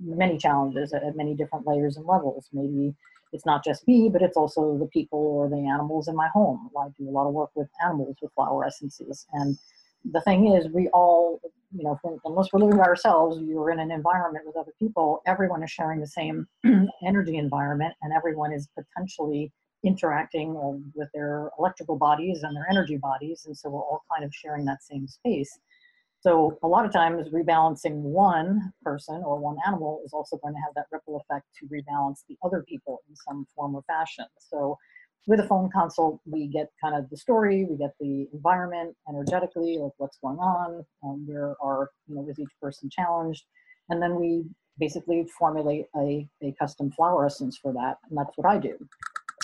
many 0.00 0.36
challenges 0.36 0.92
at, 0.92 1.16
many 1.16 1.34
different 1.34 1.66
layers 1.66 1.96
and 1.96 2.06
levels. 2.06 2.48
Maybe 2.52 2.94
it's 3.32 3.46
not 3.46 3.64
just 3.64 3.86
me, 3.88 4.08
but 4.12 4.22
it's 4.22 4.36
also 4.36 4.76
the 4.78 4.86
people 4.86 5.18
or 5.18 5.48
the 5.48 5.66
animals 5.66 6.08
in 6.08 6.14
my 6.14 6.28
home. 6.28 6.70
I 6.78 6.88
do 6.98 7.08
a 7.08 7.10
lot 7.10 7.26
of 7.26 7.32
work 7.32 7.50
with 7.54 7.68
animals 7.84 8.16
with 8.20 8.32
flower 8.34 8.64
essences. 8.64 9.26
And 9.32 9.58
the 10.04 10.20
thing 10.20 10.52
is, 10.52 10.68
we 10.72 10.88
all, 10.88 11.40
you 11.74 11.84
know, 11.84 11.98
unless 12.24 12.52
we're 12.52 12.60
living 12.60 12.78
by 12.78 12.84
ourselves, 12.84 13.40
you're 13.42 13.70
in 13.70 13.80
an 13.80 13.90
environment 13.90 14.44
with 14.46 14.56
other 14.56 14.72
people, 14.78 15.22
everyone 15.26 15.62
is 15.62 15.70
sharing 15.70 16.00
the 16.00 16.06
same 16.06 16.46
energy 17.06 17.36
environment 17.36 17.94
and 18.02 18.12
everyone 18.12 18.52
is 18.52 18.68
potentially 18.76 19.52
interacting 19.84 20.54
with 20.94 21.08
their 21.12 21.50
electrical 21.58 21.96
bodies 21.96 22.42
and 22.42 22.54
their 22.54 22.66
energy 22.70 22.96
bodies. 22.96 23.44
And 23.46 23.56
so 23.56 23.70
we're 23.70 23.80
all 23.80 24.04
kind 24.12 24.24
of 24.24 24.34
sharing 24.34 24.64
that 24.66 24.82
same 24.82 25.08
space. 25.08 25.58
So 26.22 26.56
a 26.62 26.68
lot 26.68 26.86
of 26.86 26.92
times 26.92 27.28
rebalancing 27.30 27.96
one 27.96 28.72
person 28.84 29.22
or 29.24 29.40
one 29.40 29.56
animal 29.66 30.02
is 30.04 30.12
also 30.12 30.36
going 30.36 30.54
to 30.54 30.60
have 30.60 30.72
that 30.76 30.86
ripple 30.92 31.20
effect 31.20 31.46
to 31.58 31.66
rebalance 31.66 32.20
the 32.28 32.36
other 32.44 32.64
people 32.68 33.00
in 33.08 33.16
some 33.16 33.44
form 33.56 33.74
or 33.74 33.82
fashion. 33.88 34.26
So 34.38 34.78
with 35.26 35.40
a 35.40 35.46
phone 35.48 35.68
consult, 35.70 36.20
we 36.24 36.46
get 36.46 36.68
kind 36.80 36.94
of 36.94 37.10
the 37.10 37.16
story, 37.16 37.66
we 37.68 37.76
get 37.76 37.94
the 37.98 38.28
environment 38.32 38.94
energetically, 39.08 39.78
like 39.78 39.92
what's 39.98 40.18
going 40.18 40.38
on, 40.38 40.84
um, 41.04 41.26
where 41.26 41.56
are, 41.60 41.90
you 42.06 42.14
know, 42.14 42.28
is 42.28 42.38
each 42.38 42.54
person 42.60 42.88
challenged, 42.88 43.44
and 43.88 44.00
then 44.00 44.14
we 44.14 44.44
basically 44.78 45.26
formulate 45.36 45.86
a, 45.96 46.26
a 46.42 46.54
custom 46.56 46.90
flower 46.92 47.26
essence 47.26 47.58
for 47.60 47.72
that, 47.72 47.98
and 48.08 48.16
that's 48.16 48.36
what 48.36 48.48
I 48.48 48.58
do. 48.58 48.76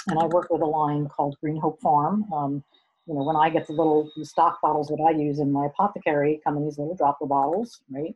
And 0.08 0.18
I 0.18 0.26
work 0.26 0.46
with 0.50 0.62
a 0.62 0.66
line 0.66 1.08
called 1.08 1.36
Green 1.40 1.60
Hope 1.60 1.80
Farm. 1.80 2.24
Um, 2.32 2.64
you 3.08 3.14
know, 3.14 3.22
when 3.22 3.36
I 3.36 3.48
get 3.48 3.66
the 3.66 3.72
little 3.72 4.10
stock 4.22 4.60
bottles 4.60 4.88
that 4.88 5.02
I 5.02 5.10
use 5.18 5.38
in 5.38 5.50
my 5.50 5.66
apothecary 5.66 6.40
come 6.44 6.58
in 6.58 6.64
these 6.64 6.78
little 6.78 6.94
dropper 6.94 7.26
bottles, 7.26 7.80
right? 7.90 8.14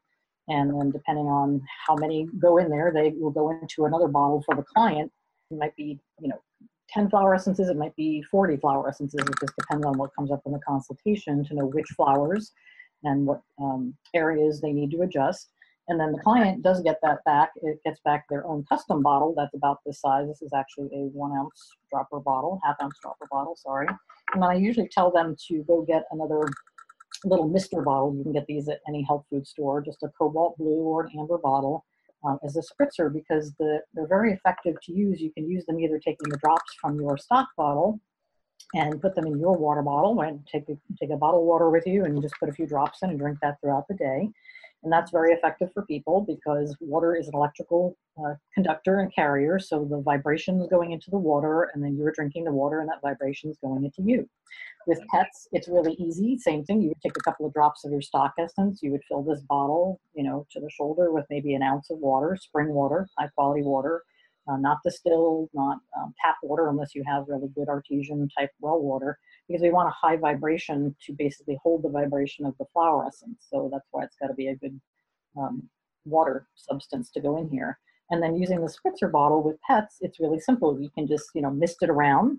And 0.48 0.78
then 0.78 0.90
depending 0.90 1.26
on 1.26 1.62
how 1.86 1.96
many 1.96 2.28
go 2.38 2.58
in 2.58 2.68
there, 2.68 2.92
they 2.92 3.14
will 3.16 3.30
go 3.30 3.50
into 3.50 3.86
another 3.86 4.08
bottle 4.08 4.42
for 4.42 4.54
the 4.54 4.62
client. 4.62 5.10
It 5.50 5.58
might 5.58 5.74
be, 5.76 5.98
you 6.20 6.28
know, 6.28 6.40
10 6.90 7.08
flower 7.08 7.34
essences, 7.34 7.70
it 7.70 7.76
might 7.76 7.96
be 7.96 8.22
40 8.30 8.58
flower 8.58 8.86
essences. 8.86 9.20
It 9.20 9.40
just 9.40 9.56
depends 9.58 9.86
on 9.86 9.96
what 9.96 10.14
comes 10.14 10.30
up 10.30 10.42
in 10.44 10.52
the 10.52 10.58
consultation 10.58 11.42
to 11.44 11.54
know 11.54 11.66
which 11.66 11.88
flowers 11.96 12.52
and 13.02 13.24
what 13.24 13.40
um, 13.58 13.94
areas 14.14 14.60
they 14.60 14.72
need 14.72 14.90
to 14.90 15.02
adjust. 15.02 15.48
And 15.88 15.98
then 15.98 16.12
the 16.12 16.18
client 16.18 16.62
does 16.62 16.80
get 16.82 16.98
that 17.02 17.24
back. 17.24 17.50
It 17.62 17.80
gets 17.84 18.00
back 18.04 18.26
their 18.28 18.46
own 18.46 18.64
custom 18.68 19.02
bottle 19.02 19.34
that's 19.36 19.54
about 19.54 19.78
this 19.84 20.00
size. 20.00 20.28
This 20.28 20.42
is 20.42 20.52
actually 20.52 20.88
a 20.92 21.08
one 21.12 21.32
ounce 21.36 21.70
dropper 21.90 22.20
bottle, 22.20 22.60
half 22.62 22.76
ounce 22.82 22.94
dropper 23.02 23.26
bottle, 23.30 23.56
sorry. 23.56 23.88
And 24.32 24.42
then 24.42 24.50
I 24.50 24.54
usually 24.54 24.88
tell 24.88 25.10
them 25.10 25.36
to 25.48 25.62
go 25.64 25.82
get 25.82 26.04
another 26.10 26.48
little 27.24 27.48
mister 27.48 27.82
bottle. 27.82 28.14
You 28.16 28.22
can 28.22 28.32
get 28.32 28.46
these 28.46 28.68
at 28.68 28.80
any 28.88 29.02
health 29.02 29.24
food 29.30 29.46
store, 29.46 29.80
just 29.80 30.02
a 30.02 30.08
cobalt 30.18 30.56
blue 30.58 30.82
or 30.82 31.04
an 31.04 31.10
amber 31.18 31.38
bottle 31.38 31.84
um, 32.24 32.38
as 32.44 32.56
a 32.56 32.62
spritzer 32.62 33.12
because 33.12 33.52
the, 33.58 33.80
they're 33.94 34.08
very 34.08 34.32
effective 34.32 34.76
to 34.84 34.92
use. 34.92 35.20
You 35.20 35.32
can 35.32 35.48
use 35.48 35.64
them 35.66 35.78
either 35.80 35.98
taking 35.98 36.28
the 36.28 36.38
drops 36.38 36.74
from 36.80 37.00
your 37.00 37.18
stock 37.18 37.48
bottle 37.56 38.00
and 38.74 39.00
put 39.00 39.14
them 39.14 39.26
in 39.26 39.38
your 39.38 39.56
water 39.56 39.82
bottle 39.82 40.20
and 40.22 40.46
take 40.46 40.68
a, 40.68 40.76
take 40.98 41.10
a 41.10 41.16
bottle 41.16 41.40
of 41.40 41.46
water 41.46 41.68
with 41.70 41.86
you 41.86 42.04
and 42.04 42.22
just 42.22 42.34
put 42.40 42.48
a 42.48 42.52
few 42.52 42.66
drops 42.66 43.02
in 43.02 43.10
and 43.10 43.18
drink 43.18 43.38
that 43.42 43.60
throughout 43.60 43.86
the 43.88 43.94
day. 43.94 44.30
And 44.82 44.92
that's 44.92 45.12
very 45.12 45.32
effective 45.32 45.70
for 45.72 45.86
people 45.86 46.22
because 46.26 46.76
water 46.80 47.14
is 47.14 47.28
an 47.28 47.34
electrical 47.34 47.96
uh, 48.18 48.34
conductor 48.52 48.98
and 48.98 49.14
carrier. 49.14 49.58
So 49.60 49.84
the 49.84 50.00
vibration 50.00 50.60
is 50.60 50.66
going 50.68 50.90
into 50.90 51.10
the 51.10 51.18
water, 51.18 51.70
and 51.72 51.82
then 51.82 51.96
you're 51.96 52.12
drinking 52.12 52.44
the 52.44 52.52
water, 52.52 52.80
and 52.80 52.88
that 52.88 53.00
vibration 53.00 53.50
is 53.50 53.58
going 53.62 53.84
into 53.84 54.02
you. 54.02 54.28
With 54.86 55.00
pets, 55.08 55.46
it's 55.52 55.68
really 55.68 55.92
easy. 55.94 56.36
Same 56.36 56.64
thing. 56.64 56.82
You 56.82 56.88
would 56.88 57.00
take 57.00 57.16
a 57.16 57.22
couple 57.22 57.46
of 57.46 57.52
drops 57.52 57.84
of 57.84 57.92
your 57.92 58.02
stock 58.02 58.34
essence. 58.38 58.80
You 58.82 58.90
would 58.90 59.04
fill 59.08 59.22
this 59.22 59.40
bottle, 59.48 60.00
you 60.14 60.24
know, 60.24 60.46
to 60.50 60.60
the 60.60 60.70
shoulder 60.70 61.12
with 61.12 61.26
maybe 61.30 61.54
an 61.54 61.62
ounce 61.62 61.90
of 61.90 61.98
water, 61.98 62.36
spring 62.40 62.68
water, 62.68 63.06
high 63.16 63.28
quality 63.36 63.62
water, 63.62 64.02
uh, 64.48 64.56
not 64.56 64.78
distilled, 64.84 65.48
not 65.54 65.78
um, 65.96 66.12
tap 66.20 66.36
water, 66.42 66.68
unless 66.68 66.96
you 66.96 67.04
have 67.06 67.24
really 67.28 67.48
good 67.54 67.68
artesian 67.68 68.28
type 68.36 68.50
well 68.60 68.80
water 68.80 69.18
because 69.52 69.62
we 69.62 69.70
want 69.70 69.88
a 69.88 69.92
high 69.92 70.16
vibration 70.16 70.96
to 71.04 71.12
basically 71.12 71.58
hold 71.62 71.82
the 71.82 71.88
vibration 71.90 72.46
of 72.46 72.56
the 72.58 72.64
flower 72.72 73.04
essence. 73.06 73.46
So 73.50 73.68
that's 73.70 73.86
why 73.90 74.04
it's 74.04 74.16
got 74.16 74.28
to 74.28 74.34
be 74.34 74.48
a 74.48 74.56
good 74.56 74.80
um, 75.36 75.68
water 76.06 76.46
substance 76.56 77.10
to 77.10 77.20
go 77.20 77.36
in 77.36 77.50
here. 77.50 77.78
And 78.10 78.22
then 78.22 78.34
using 78.34 78.60
the 78.62 78.72
spritzer 78.72 79.12
bottle 79.12 79.42
with 79.42 79.60
pets, 79.60 79.98
it's 80.00 80.20
really 80.20 80.40
simple. 80.40 80.80
You 80.80 80.88
can 80.90 81.06
just, 81.06 81.26
you 81.34 81.42
know, 81.42 81.50
mist 81.50 81.82
it 81.82 81.90
around, 81.90 82.38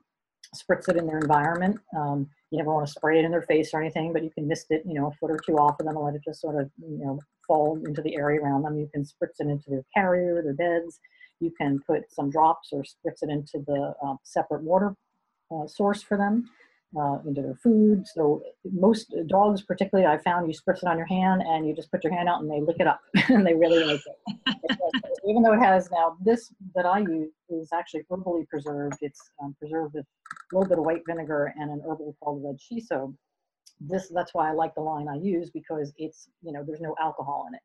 spritz 0.55 0.89
it 0.89 0.97
in 0.97 1.05
their 1.05 1.19
environment. 1.19 1.79
Um, 1.95 2.29
you 2.49 2.57
never 2.57 2.73
want 2.73 2.87
to 2.87 2.91
spray 2.91 3.19
it 3.19 3.25
in 3.25 3.31
their 3.31 3.43
face 3.43 3.71
or 3.73 3.81
anything, 3.81 4.11
but 4.11 4.23
you 4.23 4.31
can 4.31 4.47
mist 4.47 4.67
it, 4.71 4.81
you 4.83 4.95
know, 4.95 5.07
a 5.07 5.11
foot 5.11 5.31
or 5.31 5.39
two 5.45 5.57
off 5.57 5.79
of 5.79 5.85
them 5.85 5.95
and 5.95 6.05
let 6.05 6.15
it 6.15 6.21
just 6.25 6.41
sort 6.41 6.59
of, 6.59 6.69
you 6.77 6.97
know, 6.97 7.19
fall 7.47 7.79
into 7.85 8.01
the 8.01 8.15
area 8.15 8.41
around 8.41 8.63
them. 8.63 8.77
You 8.77 8.89
can 8.91 9.03
spritz 9.03 9.39
it 9.39 9.47
into 9.47 9.69
their 9.69 9.85
carrier, 9.93 10.41
their 10.41 10.53
beds. 10.53 10.99
You 11.39 11.51
can 11.59 11.79
put 11.85 12.11
some 12.11 12.31
drops 12.31 12.69
or 12.71 12.83
spritz 12.83 13.21
it 13.21 13.29
into 13.29 13.63
the 13.67 13.93
uh, 14.03 14.15
separate 14.23 14.63
water 14.63 14.95
uh, 15.51 15.67
source 15.67 16.01
for 16.01 16.17
them 16.17 16.49
uh, 16.99 17.17
into 17.25 17.41
their 17.41 17.55
food. 17.55 18.05
So 18.07 18.43
most 18.71 19.13
dogs, 19.27 19.61
particularly, 19.61 20.07
I 20.07 20.17
found 20.19 20.47
you 20.47 20.57
spritz 20.57 20.77
it 20.77 20.87
on 20.87 20.97
your 20.97 21.07
hand 21.07 21.41
and 21.41 21.67
you 21.67 21.75
just 21.75 21.91
put 21.91 22.03
your 22.03 22.13
hand 22.13 22.29
out 22.29 22.41
and 22.41 22.51
they 22.51 22.61
lick 22.61 22.77
it 22.79 22.87
up 22.87 23.01
and 23.29 23.45
they 23.45 23.53
really 23.53 23.83
like 23.83 24.01
it. 24.05 24.77
Even 25.27 25.41
though 25.41 25.53
it 25.53 25.59
has 25.59 25.89
now 25.91 26.17
this 26.23 26.53
that 26.75 26.85
I 26.85 26.99
use 26.99 27.31
is 27.49 27.69
actually 27.73 28.03
herbally 28.09 28.47
preserved. 28.47 28.97
It's 29.01 29.21
um, 29.41 29.55
preserved 29.57 29.95
with 29.95 30.05
a 30.05 30.55
little 30.55 30.69
bit 30.69 30.77
of 30.77 30.85
white 30.85 31.03
vinegar 31.07 31.53
and 31.57 31.71
an 31.71 31.81
herbal 31.85 32.15
called 32.21 32.43
red 32.43 32.59
shiso. 32.59 33.13
This 33.79 34.09
that's 34.13 34.33
why 34.33 34.49
I 34.49 34.53
like 34.53 34.75
the 34.75 34.81
line 34.81 35.07
I 35.07 35.15
use 35.15 35.49
because 35.49 35.93
it's 35.97 36.29
you 36.41 36.51
know 36.51 36.63
there's 36.65 36.81
no 36.81 36.95
alcohol 36.99 37.45
in 37.47 37.55
it. 37.55 37.61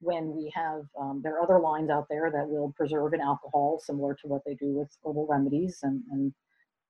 When 0.00 0.36
we 0.36 0.52
have 0.54 0.82
um, 1.00 1.20
there 1.24 1.36
are 1.36 1.42
other 1.42 1.58
lines 1.58 1.90
out 1.90 2.06
there 2.10 2.30
that 2.30 2.48
will 2.48 2.72
preserve 2.76 3.14
in 3.14 3.20
alcohol, 3.20 3.80
similar 3.82 4.14
to 4.14 4.28
what 4.28 4.42
they 4.44 4.54
do 4.54 4.74
with 4.74 4.88
herbal 5.04 5.26
remedies 5.28 5.78
and, 5.82 6.02
and 6.10 6.34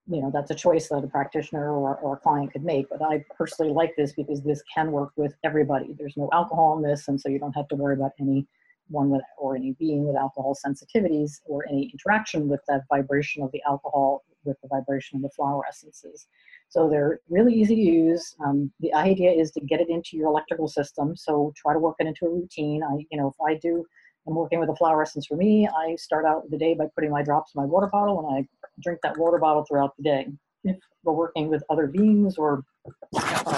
you 0.09 0.21
know 0.21 0.31
that's 0.33 0.51
a 0.51 0.55
choice 0.55 0.87
that 0.87 1.03
a 1.03 1.07
practitioner 1.07 1.71
or, 1.71 1.95
or 1.97 2.13
a 2.13 2.17
client 2.17 2.51
could 2.51 2.63
make 2.63 2.87
but 2.89 3.01
i 3.01 3.23
personally 3.37 3.73
like 3.73 3.93
this 3.97 4.13
because 4.13 4.41
this 4.41 4.61
can 4.73 4.91
work 4.91 5.11
with 5.17 5.33
everybody. 5.43 5.93
There's 5.97 6.17
no 6.17 6.29
alcohol 6.33 6.77
in 6.77 6.83
this 6.83 7.07
and 7.07 7.19
so 7.19 7.29
you 7.29 7.39
don't 7.39 7.53
have 7.53 7.67
to 7.69 7.75
worry 7.75 7.95
about 7.95 8.11
any 8.19 8.47
one 8.89 9.09
with 9.09 9.21
or 9.37 9.55
any 9.55 9.73
being 9.73 10.05
with 10.05 10.15
alcohol 10.15 10.55
sensitivities 10.65 11.41
or 11.45 11.67
any 11.67 11.91
interaction 11.91 12.47
with 12.47 12.61
that 12.67 12.83
vibration 12.89 13.43
of 13.43 13.51
the 13.51 13.61
alcohol 13.67 14.23
with 14.45 14.57
the 14.61 14.69
vibration 14.69 15.17
of 15.17 15.23
the 15.23 15.29
flower 15.29 15.61
essences. 15.67 16.27
So 16.69 16.89
they're 16.89 17.19
really 17.29 17.53
easy 17.53 17.75
to 17.75 17.81
use. 17.81 18.35
Um, 18.45 18.71
the 18.79 18.93
idea 18.93 19.31
is 19.31 19.51
to 19.51 19.61
get 19.61 19.81
it 19.81 19.89
into 19.89 20.15
your 20.15 20.27
electrical 20.27 20.69
system 20.69 21.17
so 21.17 21.53
try 21.57 21.73
to 21.73 21.79
work 21.79 21.95
it 21.99 22.07
into 22.07 22.25
a 22.25 22.29
routine. 22.29 22.81
I 22.83 23.05
you 23.11 23.17
know 23.19 23.27
if 23.27 23.35
i 23.45 23.55
do 23.55 23.85
I'm 24.27 24.35
working 24.35 24.59
with 24.59 24.69
a 24.69 24.75
flower 24.75 25.01
essence 25.01 25.25
for 25.25 25.37
me, 25.37 25.67
I 25.67 25.95
start 25.95 26.25
out 26.25 26.49
the 26.51 26.57
day 26.57 26.75
by 26.75 26.85
putting 26.93 27.11
my 27.11 27.23
drops 27.23 27.53
in 27.55 27.61
my 27.61 27.65
water 27.65 27.87
bottle 27.87 28.19
and 28.19 28.37
I 28.37 28.47
drink 28.81 28.99
that 29.03 29.17
water 29.17 29.37
bottle 29.37 29.63
throughout 29.65 29.95
the 29.97 30.03
day. 30.03 30.27
If 30.63 30.77
we're 31.03 31.13
working 31.13 31.47
with 31.47 31.63
other 31.69 31.87
beings 31.87 32.37
or, 32.37 32.63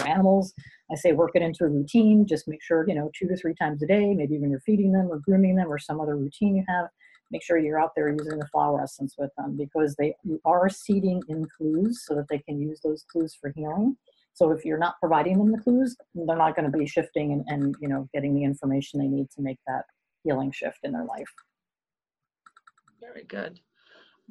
animals, 0.06 0.54
I 0.92 0.96
say 0.96 1.12
work 1.12 1.32
it 1.36 1.42
into 1.42 1.64
a 1.64 1.68
routine. 1.68 2.26
Just 2.26 2.48
make 2.48 2.64
sure, 2.64 2.86
you 2.88 2.96
know, 2.96 3.12
two 3.18 3.28
to 3.28 3.36
three 3.36 3.54
times 3.54 3.82
a 3.84 3.88
day, 3.88 4.14
maybe 4.14 4.40
when 4.40 4.50
you're 4.50 4.60
feeding 4.62 4.92
them 4.92 5.08
or 5.12 5.20
grooming 5.20 5.56
them 5.56 5.72
or 5.72 5.78
some 5.78 6.00
other 6.00 6.16
routine 6.16 6.56
you 6.56 6.64
have, 6.68 6.88
make 7.32 7.44
sure 7.44 7.58
you're 7.58 7.80
out 7.80 7.92
there 7.96 8.10
using 8.10 8.40
the 8.40 8.48
flower 8.48 8.82
essence 8.82 9.16
with 9.18 9.30
them 9.38 9.56
because 9.56 9.96
they 9.96 10.16
you 10.24 10.40
are 10.46 10.70
seeding 10.70 11.22
in 11.28 11.46
clues 11.58 12.04
so 12.06 12.16
that 12.16 12.28
they 12.30 12.40
can 12.40 12.60
use 12.60 12.80
those 12.84 13.06
clues 13.12 13.38
for 13.40 13.52
healing. 13.56 13.96
So 14.34 14.52
if 14.52 14.66
you're 14.66 14.80
not 14.80 14.96
providing 15.00 15.38
them 15.38 15.52
the 15.52 15.60
clues, 15.60 15.96
they're 16.16 16.38
not 16.38 16.56
going 16.56 16.72
to 16.72 16.76
be 16.76 16.88
shifting 16.88 17.34
and, 17.34 17.44
and 17.48 17.76
you 17.80 17.88
know 17.88 18.08
getting 18.14 18.34
the 18.34 18.44
information 18.44 19.00
they 19.00 19.08
need 19.08 19.30
to 19.32 19.42
make 19.42 19.60
that 19.68 19.86
healing 20.24 20.52
shift 20.52 20.80
in 20.84 20.92
their 20.92 21.06
life. 21.06 21.34
Very 23.02 23.24
good. 23.24 23.60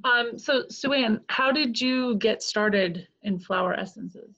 Um, 0.04 0.38
so 0.38 0.64
Sue-Ann, 0.68 1.20
how 1.28 1.50
did 1.50 1.80
you 1.80 2.16
get 2.16 2.42
started 2.42 3.08
in 3.22 3.38
flower 3.38 3.74
essences? 3.74 4.36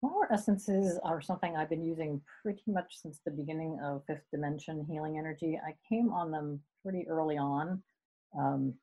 Flower 0.00 0.30
essences 0.30 0.98
are 1.02 1.22
something 1.22 1.56
I've 1.56 1.70
been 1.70 1.84
using 1.84 2.20
pretty 2.42 2.64
much 2.66 3.00
since 3.00 3.20
the 3.24 3.30
beginning 3.30 3.78
of 3.82 4.02
Fifth 4.06 4.26
Dimension 4.30 4.84
Healing 4.90 5.16
Energy. 5.16 5.58
I 5.66 5.74
came 5.88 6.12
on 6.12 6.30
them 6.30 6.60
pretty 6.82 7.08
early 7.08 7.38
on 7.38 7.82
um, 8.38 8.74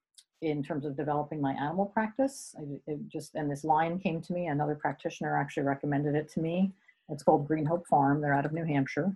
in 0.41 0.63
terms 0.63 0.85
of 0.85 0.97
developing 0.97 1.39
my 1.39 1.53
animal 1.53 1.85
practice. 1.85 2.55
I, 2.57 2.95
just 3.07 3.35
and 3.35 3.51
this 3.51 3.63
line 3.63 3.99
came 3.99 4.21
to 4.21 4.33
me. 4.33 4.47
Another 4.47 4.73
practitioner 4.73 5.37
actually 5.37 5.63
recommended 5.63 6.15
it 6.15 6.31
to 6.33 6.39
me. 6.39 6.71
It's 7.09 7.21
called 7.21 7.47
Green 7.47 7.65
Hope 7.65 7.85
Farm. 7.85 8.21
They're 8.21 8.33
out 8.33 8.45
of 8.47 8.53
New 8.53 8.65
Hampshire. 8.65 9.15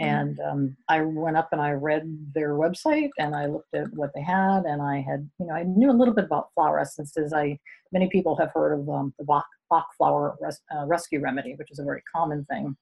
Mm-hmm. 0.00 0.08
And 0.08 0.40
um, 0.40 0.76
I 0.88 1.02
went 1.02 1.36
up 1.36 1.48
and 1.52 1.60
I 1.60 1.72
read 1.72 2.04
their 2.34 2.54
website 2.54 3.10
and 3.18 3.34
I 3.34 3.46
looked 3.46 3.74
at 3.74 3.92
what 3.94 4.10
they 4.14 4.22
had 4.22 4.64
and 4.64 4.82
I 4.82 5.00
had, 5.00 5.28
you 5.38 5.46
know, 5.46 5.54
I 5.54 5.62
knew 5.62 5.90
a 5.90 5.92
little 5.92 6.14
bit 6.14 6.24
about 6.24 6.48
flower 6.54 6.80
essences. 6.80 7.32
I 7.32 7.58
many 7.92 8.08
people 8.08 8.36
have 8.36 8.50
heard 8.52 8.72
of 8.72 8.88
um, 8.88 9.14
the 9.18 9.24
Bach, 9.24 9.46
Bach 9.70 9.86
flower 9.96 10.36
res, 10.40 10.60
uh, 10.76 10.84
rescue 10.86 11.20
remedy, 11.20 11.54
which 11.54 11.70
is 11.70 11.78
a 11.78 11.84
very 11.84 12.02
common 12.14 12.44
thing. 12.46 12.76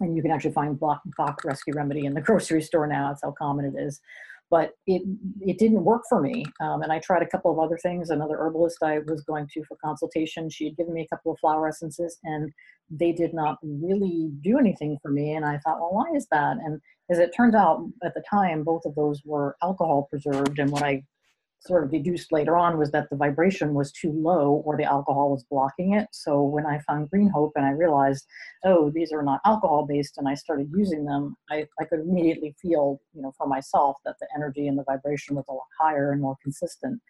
And 0.00 0.16
you 0.16 0.22
can 0.22 0.30
actually 0.30 0.52
find 0.52 0.78
Bach, 0.78 1.00
Bach 1.16 1.44
rescue 1.44 1.74
remedy 1.74 2.06
in 2.06 2.14
the 2.14 2.20
grocery 2.28 2.62
store 2.62 2.86
now. 2.86 3.08
That's 3.08 3.22
how 3.22 3.34
common 3.38 3.64
it 3.64 3.80
is 3.80 4.00
but 4.50 4.72
it 4.86 5.02
it 5.40 5.58
didn't 5.58 5.84
work 5.84 6.02
for 6.08 6.20
me. 6.20 6.44
Um, 6.60 6.82
and 6.82 6.92
I 6.92 6.98
tried 6.98 7.22
a 7.22 7.28
couple 7.28 7.50
of 7.52 7.58
other 7.58 7.78
things. 7.78 8.10
Another 8.10 8.36
herbalist 8.38 8.82
I 8.82 9.00
was 9.06 9.22
going 9.22 9.48
to 9.54 9.64
for 9.64 9.76
consultation, 9.84 10.50
she 10.50 10.64
had 10.64 10.76
given 10.76 10.94
me 10.94 11.02
a 11.02 11.14
couple 11.14 11.32
of 11.32 11.38
flower 11.38 11.68
essences, 11.68 12.18
and 12.24 12.52
they 12.90 13.12
did 13.12 13.34
not 13.34 13.58
really 13.62 14.30
do 14.42 14.58
anything 14.58 14.98
for 15.02 15.10
me. 15.10 15.34
And 15.34 15.44
I 15.44 15.58
thought, 15.58 15.80
well, 15.80 15.92
why 15.92 16.16
is 16.16 16.26
that? 16.30 16.56
And 16.64 16.80
as 17.10 17.18
it 17.18 17.34
turns 17.36 17.54
out, 17.54 17.86
at 18.02 18.14
the 18.14 18.22
time, 18.30 18.64
both 18.64 18.84
of 18.84 18.94
those 18.94 19.22
were 19.24 19.56
alcohol 19.62 20.08
preserved. 20.10 20.58
And 20.58 20.70
what 20.70 20.82
I 20.82 21.02
sort 21.60 21.84
of 21.84 21.90
deduced 21.90 22.32
later 22.32 22.56
on 22.56 22.78
was 22.78 22.90
that 22.92 23.10
the 23.10 23.16
vibration 23.16 23.74
was 23.74 23.92
too 23.92 24.12
low 24.12 24.62
or 24.64 24.76
the 24.76 24.84
alcohol 24.84 25.30
was 25.30 25.44
blocking 25.50 25.94
it. 25.94 26.06
So 26.12 26.42
when 26.42 26.66
I 26.66 26.78
found 26.86 27.10
Green 27.10 27.28
Hope 27.28 27.52
and 27.56 27.66
I 27.66 27.70
realized, 27.70 28.26
oh, 28.64 28.90
these 28.90 29.12
are 29.12 29.22
not 29.22 29.40
alcohol 29.44 29.86
based, 29.86 30.18
and 30.18 30.28
I 30.28 30.34
started 30.34 30.70
using 30.74 31.04
them, 31.04 31.36
I, 31.50 31.66
I 31.80 31.84
could 31.84 32.00
immediately 32.00 32.54
feel, 32.62 33.00
you 33.12 33.22
know, 33.22 33.32
for 33.36 33.46
myself 33.46 33.96
that 34.04 34.14
the 34.20 34.28
energy 34.36 34.68
and 34.68 34.78
the 34.78 34.84
vibration 34.84 35.34
was 35.34 35.44
a 35.48 35.52
lot 35.52 35.66
higher 35.80 36.12
and 36.12 36.22
more 36.22 36.36
consistent. 36.42 37.00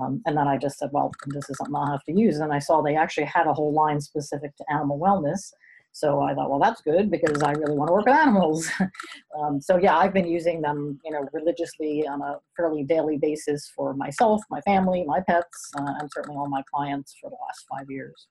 Um, 0.00 0.20
and 0.26 0.36
then 0.36 0.48
I 0.48 0.58
just 0.58 0.78
said, 0.78 0.90
well, 0.92 1.12
this 1.28 1.48
is 1.48 1.56
something 1.56 1.76
I'll 1.76 1.90
have 1.90 2.04
to 2.04 2.12
use. 2.12 2.38
And 2.38 2.52
I 2.52 2.58
saw 2.58 2.82
they 2.82 2.96
actually 2.96 3.26
had 3.26 3.46
a 3.46 3.54
whole 3.54 3.72
line 3.72 4.00
specific 4.00 4.56
to 4.56 4.64
animal 4.68 4.98
wellness. 4.98 5.52
So 5.94 6.20
I 6.22 6.34
thought, 6.34 6.50
well, 6.50 6.58
that's 6.58 6.80
good 6.80 7.08
because 7.08 7.40
I 7.40 7.52
really 7.52 7.76
want 7.76 7.86
to 7.86 7.92
work 7.92 8.06
with 8.06 8.16
animals. 8.16 8.68
um, 9.38 9.60
so 9.60 9.78
yeah, 9.78 9.96
I've 9.96 10.12
been 10.12 10.26
using 10.26 10.60
them, 10.60 10.98
you 11.04 11.12
know, 11.12 11.24
religiously 11.32 12.04
on 12.04 12.20
a 12.20 12.40
fairly 12.56 12.82
daily 12.82 13.16
basis 13.16 13.70
for 13.76 13.94
myself, 13.94 14.42
my 14.50 14.60
family, 14.62 15.04
my 15.04 15.20
pets, 15.20 15.70
uh, 15.78 15.94
and 16.00 16.10
certainly 16.12 16.36
all 16.36 16.48
my 16.48 16.62
clients 16.74 17.14
for 17.20 17.30
the 17.30 17.36
last 17.46 17.64
five 17.70 17.88
years. 17.88 18.26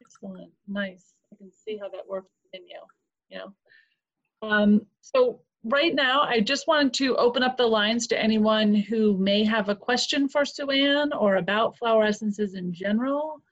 Excellent, 0.00 0.52
nice. 0.68 1.14
I 1.32 1.36
can 1.36 1.50
see 1.50 1.76
how 1.76 1.88
that 1.88 2.06
works 2.08 2.30
in 2.52 2.60
you. 2.68 3.36
Know, 3.36 4.48
um, 4.48 4.86
so 5.00 5.40
right 5.64 5.96
now, 5.96 6.22
I 6.22 6.38
just 6.38 6.68
wanted 6.68 6.94
to 6.94 7.16
open 7.16 7.42
up 7.42 7.56
the 7.56 7.66
lines 7.66 8.06
to 8.08 8.22
anyone 8.22 8.76
who 8.76 9.18
may 9.18 9.42
have 9.42 9.68
a 9.68 9.74
question 9.74 10.28
for 10.28 10.44
Sue-Ann 10.44 11.12
or 11.12 11.36
about 11.36 11.76
flower 11.78 12.04
essences 12.04 12.54
in 12.54 12.72
general. 12.72 13.42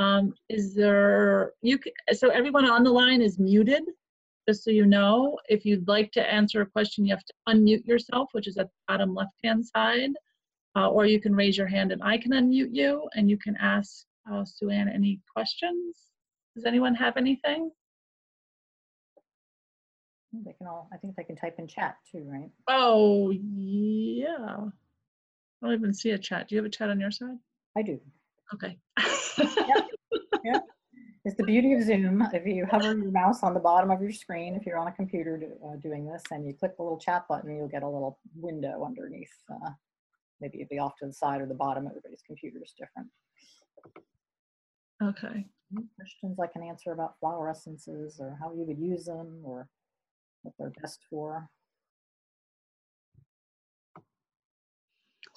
Um, 0.00 0.32
is 0.48 0.74
there, 0.74 1.52
you, 1.60 1.78
so 2.12 2.30
everyone 2.30 2.64
on 2.64 2.84
the 2.84 2.90
line 2.90 3.20
is 3.20 3.38
muted, 3.38 3.82
just 4.48 4.64
so 4.64 4.70
you 4.70 4.86
know. 4.86 5.38
If 5.50 5.66
you'd 5.66 5.86
like 5.86 6.10
to 6.12 6.22
answer 6.22 6.62
a 6.62 6.66
question, 6.66 7.04
you 7.04 7.14
have 7.14 7.24
to 7.26 7.34
unmute 7.50 7.86
yourself, 7.86 8.30
which 8.32 8.48
is 8.48 8.56
at 8.56 8.68
the 8.68 8.72
bottom 8.88 9.14
left-hand 9.14 9.66
side, 9.66 10.12
uh, 10.74 10.88
or 10.88 11.04
you 11.04 11.20
can 11.20 11.34
raise 11.34 11.58
your 11.58 11.66
hand 11.66 11.92
and 11.92 12.02
I 12.02 12.16
can 12.16 12.32
unmute 12.32 12.70
you 12.72 13.10
and 13.14 13.28
you 13.28 13.36
can 13.36 13.56
ask 13.60 14.06
uh, 14.32 14.42
Sue-Ann 14.42 14.88
any 14.88 15.20
questions. 15.36 15.98
Does 16.54 16.64
anyone 16.64 16.94
have 16.94 17.18
anything? 17.18 17.70
They 20.32 20.54
can 20.54 20.66
all, 20.66 20.88
I 20.94 20.96
think 20.96 21.14
they 21.14 21.24
can 21.24 21.36
type 21.36 21.56
in 21.58 21.68
chat 21.68 21.96
too, 22.10 22.24
right? 22.26 22.50
Oh, 22.68 23.32
yeah. 23.32 24.56
I 25.62 25.66
don't 25.66 25.74
even 25.74 25.92
see 25.92 26.12
a 26.12 26.18
chat. 26.18 26.48
Do 26.48 26.54
you 26.54 26.62
have 26.62 26.66
a 26.66 26.70
chat 26.70 26.88
on 26.88 27.00
your 27.00 27.10
side? 27.10 27.36
I 27.76 27.82
do. 27.82 28.00
Okay. 28.54 28.78
yeah. 30.44 30.58
It's 31.24 31.36
the 31.36 31.44
beauty 31.44 31.74
of 31.74 31.82
Zoom. 31.82 32.26
If 32.32 32.46
you 32.46 32.66
hover 32.70 32.96
your 32.96 33.10
mouse 33.10 33.42
on 33.42 33.52
the 33.52 33.60
bottom 33.60 33.90
of 33.90 34.00
your 34.00 34.12
screen, 34.12 34.56
if 34.56 34.64
you're 34.64 34.78
on 34.78 34.88
a 34.88 34.92
computer 34.92 35.36
do, 35.36 35.52
uh, 35.66 35.76
doing 35.76 36.06
this, 36.06 36.22
and 36.30 36.46
you 36.46 36.54
click 36.54 36.76
the 36.76 36.82
little 36.82 36.98
chat 36.98 37.26
button, 37.28 37.54
you'll 37.54 37.68
get 37.68 37.82
a 37.82 37.88
little 37.88 38.18
window 38.34 38.84
underneath. 38.84 39.28
Uh, 39.50 39.70
maybe 40.40 40.58
it'd 40.58 40.70
be 40.70 40.78
off 40.78 40.96
to 41.00 41.06
the 41.06 41.12
side 41.12 41.42
or 41.42 41.46
the 41.46 41.54
bottom. 41.54 41.86
Everybody's 41.86 42.22
computer 42.26 42.58
is 42.64 42.72
different. 42.78 43.08
Okay. 45.02 45.46
Any 45.72 45.86
questions 45.94 46.38
I 46.40 46.46
can 46.46 46.62
answer 46.62 46.92
about 46.92 47.18
flower 47.20 47.50
essences 47.50 48.18
or 48.18 48.36
how 48.40 48.52
you 48.54 48.64
would 48.64 48.78
use 48.78 49.04
them 49.04 49.42
or 49.44 49.68
what 50.42 50.54
they're 50.58 50.72
best 50.80 51.00
for? 51.10 51.48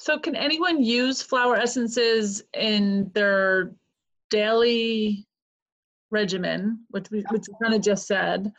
So 0.04 0.20
can 0.20 0.36
anyone 0.36 0.84
use 0.84 1.22
flower 1.22 1.56
essences 1.56 2.44
in 2.54 3.10
their 3.14 3.72
daily 4.30 5.26
regimen, 6.12 6.86
which 6.90 7.10
we, 7.10 7.24
which 7.32 7.46
we 7.48 7.54
kind 7.64 7.74
of 7.74 7.82
just 7.82 8.06
said. 8.06 8.52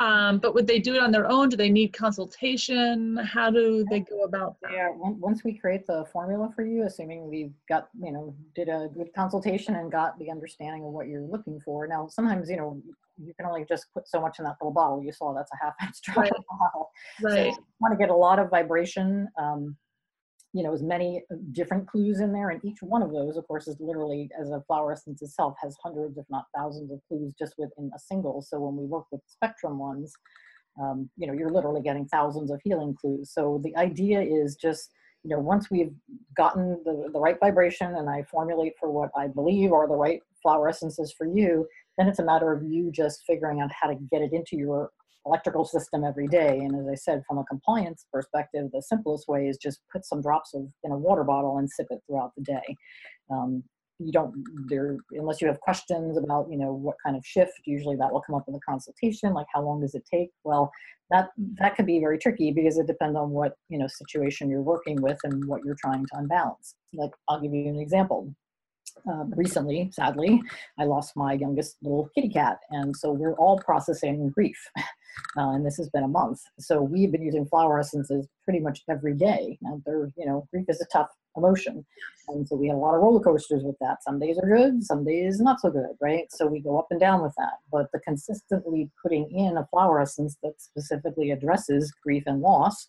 Um, 0.00 0.40
but 0.40 0.54
would 0.54 0.66
they 0.66 0.80
do 0.80 0.96
it 0.96 1.02
on 1.02 1.12
their 1.12 1.30
own? 1.30 1.50
Do 1.50 1.56
they 1.56 1.70
need 1.70 1.92
consultation? 1.92 3.16
How 3.16 3.48
do 3.48 3.84
they 3.88 4.00
go 4.00 4.24
about 4.24 4.56
that? 4.62 4.72
Yeah, 4.72 4.88
once 4.96 5.44
we 5.44 5.56
create 5.56 5.86
the 5.86 6.04
formula 6.12 6.50
for 6.54 6.64
you, 6.64 6.82
assuming 6.82 7.28
we've 7.28 7.54
got, 7.68 7.90
you 8.00 8.10
know, 8.10 8.34
did 8.56 8.68
a 8.68 8.88
good 8.92 9.14
consultation 9.14 9.76
and 9.76 9.92
got 9.92 10.18
the 10.18 10.32
understanding 10.32 10.84
of 10.84 10.90
what 10.90 11.06
you're 11.06 11.22
looking 11.22 11.60
for. 11.64 11.86
Now, 11.86 12.08
sometimes, 12.08 12.50
you 12.50 12.56
know, 12.56 12.82
you 13.16 13.34
can 13.34 13.46
only 13.46 13.64
just 13.68 13.86
put 13.94 14.08
so 14.08 14.20
much 14.20 14.40
in 14.40 14.44
that 14.46 14.56
little 14.60 14.72
bottle. 14.72 15.00
You 15.00 15.12
saw 15.12 15.32
that's 15.32 15.52
a 15.52 15.64
half 15.64 15.74
ounce 15.82 16.00
drop 16.00 16.16
right. 16.16 16.32
bottle. 16.60 16.90
Right. 17.22 17.34
So 17.34 17.44
you 17.44 17.66
want 17.80 17.92
to 17.92 17.98
get 17.98 18.10
a 18.10 18.16
lot 18.16 18.40
of 18.40 18.50
vibration. 18.50 19.28
Um, 19.40 19.76
you 20.52 20.62
know, 20.62 20.72
as 20.72 20.82
many 20.82 21.22
uh, 21.30 21.36
different 21.52 21.86
clues 21.86 22.20
in 22.20 22.32
there. 22.32 22.50
And 22.50 22.64
each 22.64 22.78
one 22.82 23.02
of 23.02 23.12
those, 23.12 23.36
of 23.36 23.46
course, 23.46 23.68
is 23.68 23.76
literally, 23.80 24.30
as 24.40 24.50
a 24.50 24.62
flower 24.66 24.92
essence 24.92 25.22
itself, 25.22 25.54
has 25.62 25.76
hundreds, 25.82 26.16
if 26.16 26.24
not 26.30 26.44
thousands 26.56 26.90
of 26.90 27.00
clues 27.08 27.32
just 27.38 27.54
within 27.58 27.90
a 27.94 27.98
single. 27.98 28.42
So 28.42 28.60
when 28.60 28.76
we 28.76 28.84
work 28.84 29.04
with 29.12 29.20
spectrum 29.26 29.78
ones, 29.78 30.12
um, 30.80 31.10
you 31.16 31.26
know, 31.26 31.32
you're 31.32 31.50
literally 31.50 31.82
getting 31.82 32.06
thousands 32.06 32.50
of 32.50 32.60
healing 32.62 32.94
clues. 32.98 33.32
So 33.32 33.60
the 33.64 33.76
idea 33.76 34.20
is 34.20 34.56
just, 34.56 34.90
you 35.24 35.30
know, 35.30 35.40
once 35.40 35.70
we've 35.70 35.92
gotten 36.36 36.80
the, 36.84 37.10
the 37.12 37.20
right 37.20 37.38
vibration 37.40 37.96
and 37.96 38.08
I 38.08 38.22
formulate 38.30 38.74
for 38.78 38.90
what 38.90 39.10
I 39.16 39.26
believe 39.26 39.72
are 39.72 39.88
the 39.88 39.96
right 39.96 40.20
flower 40.42 40.68
essences 40.68 41.12
for 41.16 41.26
you, 41.26 41.66
then 41.98 42.08
it's 42.08 42.20
a 42.20 42.24
matter 42.24 42.52
of 42.52 42.62
you 42.62 42.92
just 42.92 43.24
figuring 43.26 43.60
out 43.60 43.70
how 43.72 43.88
to 43.88 43.96
get 44.10 44.22
it 44.22 44.32
into 44.32 44.56
your 44.56 44.90
electrical 45.26 45.64
system 45.64 46.04
every 46.04 46.26
day. 46.26 46.58
And 46.58 46.74
as 46.74 46.86
I 46.90 46.94
said, 46.94 47.22
from 47.26 47.38
a 47.38 47.44
compliance 47.44 48.06
perspective, 48.12 48.70
the 48.72 48.82
simplest 48.82 49.28
way 49.28 49.48
is 49.48 49.58
just 49.58 49.80
put 49.92 50.04
some 50.04 50.22
drops 50.22 50.54
of 50.54 50.62
in 50.84 50.92
a 50.92 50.98
water 50.98 51.24
bottle 51.24 51.58
and 51.58 51.70
sip 51.70 51.86
it 51.90 52.00
throughout 52.06 52.32
the 52.36 52.42
day. 52.44 52.76
Um, 53.30 53.64
you 53.98 54.12
don't 54.12 54.32
there 54.68 54.96
unless 55.12 55.40
you 55.40 55.48
have 55.48 55.58
questions 55.60 56.16
about 56.16 56.46
you 56.50 56.56
know 56.56 56.72
what 56.72 56.94
kind 57.04 57.16
of 57.16 57.26
shift 57.26 57.60
usually 57.66 57.96
that 57.96 58.12
will 58.12 58.20
come 58.20 58.36
up 58.36 58.44
in 58.46 58.54
the 58.54 58.60
consultation 58.60 59.34
like 59.34 59.46
how 59.52 59.60
long 59.60 59.80
does 59.80 59.94
it 59.94 60.04
take 60.10 60.30
well 60.44 60.70
that 61.10 61.30
that 61.58 61.74
can 61.74 61.84
be 61.84 61.98
very 61.98 62.16
tricky 62.16 62.52
because 62.52 62.78
it 62.78 62.86
depends 62.86 63.16
on 63.16 63.30
what 63.30 63.54
you 63.68 63.78
know 63.78 63.88
situation 63.88 64.48
you're 64.48 64.62
working 64.62 65.00
with 65.02 65.18
and 65.24 65.44
what 65.46 65.60
you're 65.64 65.76
trying 65.80 66.04
to 66.06 66.18
unbalance 66.18 66.76
like 66.94 67.10
i'll 67.28 67.40
give 67.40 67.52
you 67.52 67.68
an 67.68 67.80
example 67.80 68.32
um, 69.06 69.32
recently, 69.36 69.90
sadly, 69.92 70.42
I 70.78 70.84
lost 70.84 71.16
my 71.16 71.34
youngest 71.34 71.76
little 71.82 72.08
kitty 72.14 72.28
cat. 72.28 72.58
And 72.70 72.96
so 72.96 73.12
we're 73.12 73.34
all 73.34 73.58
processing 73.58 74.30
grief. 74.30 74.58
Uh, 75.36 75.50
and 75.50 75.66
this 75.66 75.76
has 75.76 75.88
been 75.88 76.04
a 76.04 76.08
month. 76.08 76.40
So 76.60 76.80
we've 76.80 77.10
been 77.10 77.22
using 77.22 77.44
flower 77.46 77.80
essences 77.80 78.28
pretty 78.44 78.60
much 78.60 78.82
every 78.88 79.14
day. 79.14 79.58
Now, 79.60 79.82
they're, 79.84 80.12
you 80.16 80.24
know, 80.24 80.46
grief 80.52 80.66
is 80.68 80.80
a 80.80 80.86
tough 80.92 81.08
emotion. 81.36 81.84
And 82.28 82.46
so 82.46 82.56
we 82.56 82.68
had 82.68 82.76
a 82.76 82.78
lot 82.78 82.94
of 82.94 83.02
roller 83.02 83.20
coasters 83.20 83.64
with 83.64 83.76
that. 83.80 84.02
Some 84.04 84.20
days 84.20 84.38
are 84.38 84.48
good, 84.48 84.84
some 84.84 85.04
days 85.04 85.40
not 85.40 85.60
so 85.60 85.70
good, 85.70 85.96
right? 86.00 86.26
So 86.30 86.46
we 86.46 86.60
go 86.60 86.78
up 86.78 86.86
and 86.90 87.00
down 87.00 87.22
with 87.22 87.32
that. 87.36 87.54
But 87.72 87.90
the 87.92 88.00
consistently 88.00 88.90
putting 89.02 89.28
in 89.30 89.56
a 89.56 89.66
flower 89.66 90.00
essence 90.00 90.36
that 90.42 90.54
specifically 90.58 91.30
addresses 91.30 91.92
grief 92.02 92.22
and 92.26 92.40
loss 92.40 92.86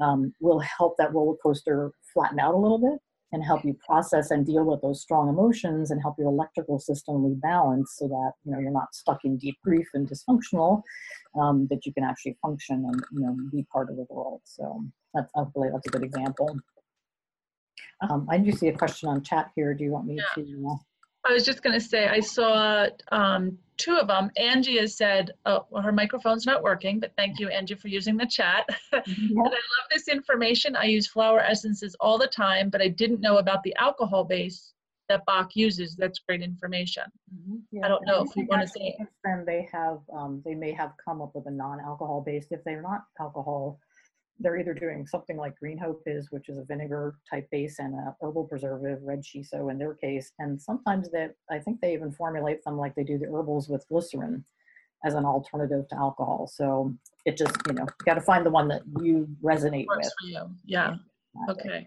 um, 0.00 0.32
will 0.40 0.60
help 0.60 0.96
that 0.98 1.14
roller 1.14 1.36
coaster 1.42 1.92
flatten 2.12 2.40
out 2.40 2.54
a 2.54 2.58
little 2.58 2.78
bit 2.78 3.00
and 3.32 3.44
help 3.44 3.64
you 3.64 3.76
process 3.86 4.30
and 4.30 4.46
deal 4.46 4.64
with 4.64 4.80
those 4.80 5.02
strong 5.02 5.28
emotions 5.28 5.90
and 5.90 6.00
help 6.00 6.16
your 6.18 6.28
electrical 6.28 6.78
system 6.78 7.16
rebalance 7.16 7.88
so 7.88 8.08
that 8.08 8.32
you 8.44 8.52
know 8.52 8.58
you're 8.58 8.70
not 8.70 8.94
stuck 8.94 9.24
in 9.24 9.36
deep 9.36 9.58
grief 9.62 9.86
and 9.94 10.08
dysfunctional 10.08 10.82
um, 11.40 11.66
that 11.70 11.84
you 11.84 11.92
can 11.92 12.04
actually 12.04 12.36
function 12.40 12.84
and 12.86 13.02
you 13.12 13.20
know 13.20 13.36
be 13.52 13.66
part 13.72 13.90
of 13.90 13.96
the 13.96 14.06
world. 14.08 14.40
So 14.44 14.84
that's 15.14 15.30
hopefully 15.34 15.68
that's 15.72 15.86
a 15.86 15.90
good 15.90 16.04
example. 16.04 16.56
Um, 18.08 18.28
i 18.30 18.38
do 18.38 18.52
see 18.52 18.68
a 18.68 18.76
question 18.76 19.08
on 19.08 19.22
chat 19.22 19.50
here. 19.56 19.74
Do 19.74 19.84
you 19.84 19.90
want 19.90 20.06
me 20.06 20.16
yeah. 20.16 20.42
to 20.42 20.68
uh, 20.70 20.76
I 21.24 21.32
was 21.32 21.44
just 21.44 21.62
going 21.62 21.78
to 21.78 21.84
say, 21.84 22.06
I 22.06 22.20
saw 22.20 22.86
um, 23.10 23.58
two 23.76 23.96
of 23.96 24.08
them. 24.08 24.30
Angie 24.36 24.78
has 24.78 24.96
said, 24.96 25.32
oh, 25.46 25.66
well, 25.70 25.82
her 25.82 25.92
microphone's 25.92 26.46
not 26.46 26.62
working, 26.62 27.00
but 27.00 27.12
thank 27.16 27.38
you, 27.38 27.48
Angie, 27.48 27.74
for 27.74 27.88
using 27.88 28.16
the 28.16 28.26
chat. 28.26 28.68
Mm-hmm. 28.92 29.38
and 29.38 29.46
I 29.46 29.50
love 29.50 29.88
this 29.92 30.08
information. 30.08 30.76
I 30.76 30.84
use 30.84 31.06
flower 31.06 31.40
essences 31.40 31.96
all 32.00 32.18
the 32.18 32.26
time, 32.26 32.68
but 32.70 32.82
I 32.82 32.88
didn't 32.88 33.20
know 33.20 33.38
about 33.38 33.62
the 33.62 33.74
alcohol 33.76 34.24
base 34.24 34.74
that 35.08 35.24
Bach 35.24 35.54
uses. 35.54 35.96
That's 35.96 36.18
great 36.18 36.42
information. 36.42 37.04
Mm-hmm. 37.34 37.56
Yeah. 37.72 37.86
I 37.86 37.88
don't 37.88 38.04
know 38.06 38.22
if 38.22 38.36
you 38.36 38.46
want 38.48 38.62
to 38.62 38.68
say. 38.68 38.96
Then 39.24 39.44
they 39.46 39.68
have, 39.72 40.00
um, 40.12 40.42
they 40.44 40.54
may 40.54 40.72
have 40.72 40.92
come 41.02 41.22
up 41.22 41.34
with 41.34 41.46
a 41.46 41.50
non-alcohol 41.50 42.22
based. 42.26 42.48
If 42.50 42.64
they're 42.64 42.82
not 42.82 43.04
alcohol 43.20 43.78
they're 44.40 44.58
either 44.58 44.74
doing 44.74 45.06
something 45.06 45.36
like 45.36 45.58
Green 45.58 45.78
Hope 45.78 46.02
is, 46.06 46.30
which 46.30 46.48
is 46.48 46.58
a 46.58 46.64
vinegar 46.64 47.16
type 47.28 47.48
base 47.50 47.78
and 47.78 47.94
a 47.94 48.14
herbal 48.20 48.44
preservative, 48.44 49.00
red 49.02 49.22
shiso 49.22 49.70
in 49.70 49.78
their 49.78 49.94
case. 49.94 50.32
And 50.38 50.60
sometimes 50.60 51.10
that 51.10 51.34
I 51.50 51.58
think 51.58 51.80
they 51.80 51.92
even 51.92 52.12
formulate 52.12 52.62
them 52.64 52.76
like 52.76 52.94
they 52.94 53.04
do 53.04 53.18
the 53.18 53.26
herbals 53.26 53.68
with 53.68 53.86
glycerin 53.88 54.44
as 55.04 55.14
an 55.14 55.24
alternative 55.24 55.88
to 55.88 55.96
alcohol. 55.96 56.48
So 56.52 56.94
it 57.24 57.36
just, 57.36 57.56
you 57.66 57.74
know, 57.74 57.82
you 57.82 58.04
got 58.04 58.14
to 58.14 58.20
find 58.20 58.46
the 58.46 58.50
one 58.50 58.68
that 58.68 58.82
you 59.00 59.28
resonate 59.42 59.86
with. 59.88 60.10
You. 60.24 60.50
Yeah. 60.64 60.94
Okay. 61.50 61.86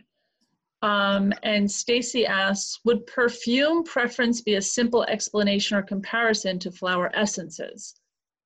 Um, 0.81 1.33
and 1.43 1.69
Stacy 1.69 2.25
asks, 2.25 2.79
would 2.85 3.05
perfume 3.05 3.83
preference 3.83 4.41
be 4.41 4.55
a 4.55 4.61
simple 4.61 5.03
explanation 5.03 5.77
or 5.77 5.83
comparison 5.83 6.57
to 6.59 6.71
flower 6.71 7.11
essences? 7.13 7.95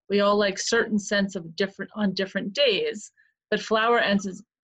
We 0.10 0.20
all 0.20 0.38
like 0.38 0.60
certain 0.60 1.00
scents 1.00 1.36
of 1.36 1.56
different 1.56 1.92
on 1.96 2.14
different 2.14 2.54
days 2.54 3.12
but 3.52 3.62
flower 3.62 4.02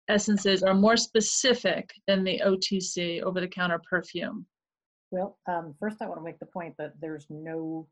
essences 0.08 0.62
are 0.62 0.74
more 0.74 0.96
specific 0.96 1.90
than 2.06 2.24
the 2.24 2.40
OTC 2.44 3.22
over 3.22 3.40
the 3.40 3.48
counter 3.48 3.80
perfume. 3.88 4.46
Well, 5.10 5.38
um, 5.48 5.74
first 5.80 6.02
I 6.02 6.06
want 6.06 6.20
to 6.20 6.24
make 6.24 6.38
the 6.38 6.46
point 6.46 6.74
that 6.78 6.92
there's 7.00 7.26
no 7.30 7.88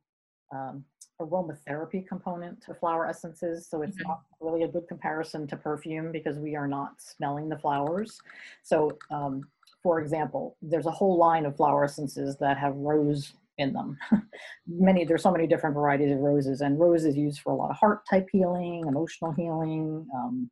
um, 0.55 0.85
aromatherapy 1.21 2.07
component 2.07 2.63
to 2.63 2.75
flower 2.75 3.09
essences, 3.09 3.69
so 3.69 3.83
it's 3.83 3.97
okay. 3.97 4.09
not 4.09 4.23
really 4.41 4.63
a 4.63 4.69
good 4.69 4.87
comparison 4.89 5.47
to 5.49 5.57
perfume 5.57 6.13
because 6.13 6.39
we 6.39 6.55
are 6.55 6.69
not 6.69 6.93
smelling 6.99 7.49
the 7.49 7.59
flowers. 7.59 8.19
So, 8.63 8.97
um, 9.11 9.49
for 9.83 10.01
example, 10.01 10.57
there's 10.63 10.87
a 10.87 10.93
whole 10.93 11.19
line 11.19 11.45
of 11.45 11.57
flower 11.57 11.85
essences 11.85 12.37
that 12.39 12.57
have 12.59 12.75
rose 12.77 13.33
in 13.59 13.73
them. 13.73 13.99
many, 14.67 15.05
there's 15.05 15.23
so 15.23 15.33
many 15.33 15.47
different 15.47 15.75
varieties 15.75 16.13
of 16.13 16.19
roses, 16.19 16.61
and 16.61 16.79
rose 16.79 17.05
is 17.05 17.17
used 17.17 17.41
for 17.41 17.53
a 17.53 17.57
lot 17.57 17.71
of 17.71 17.77
heart 17.77 18.03
type 18.09 18.29
healing, 18.31 18.85
emotional 18.87 19.33
healing, 19.33 20.07
um, 20.15 20.49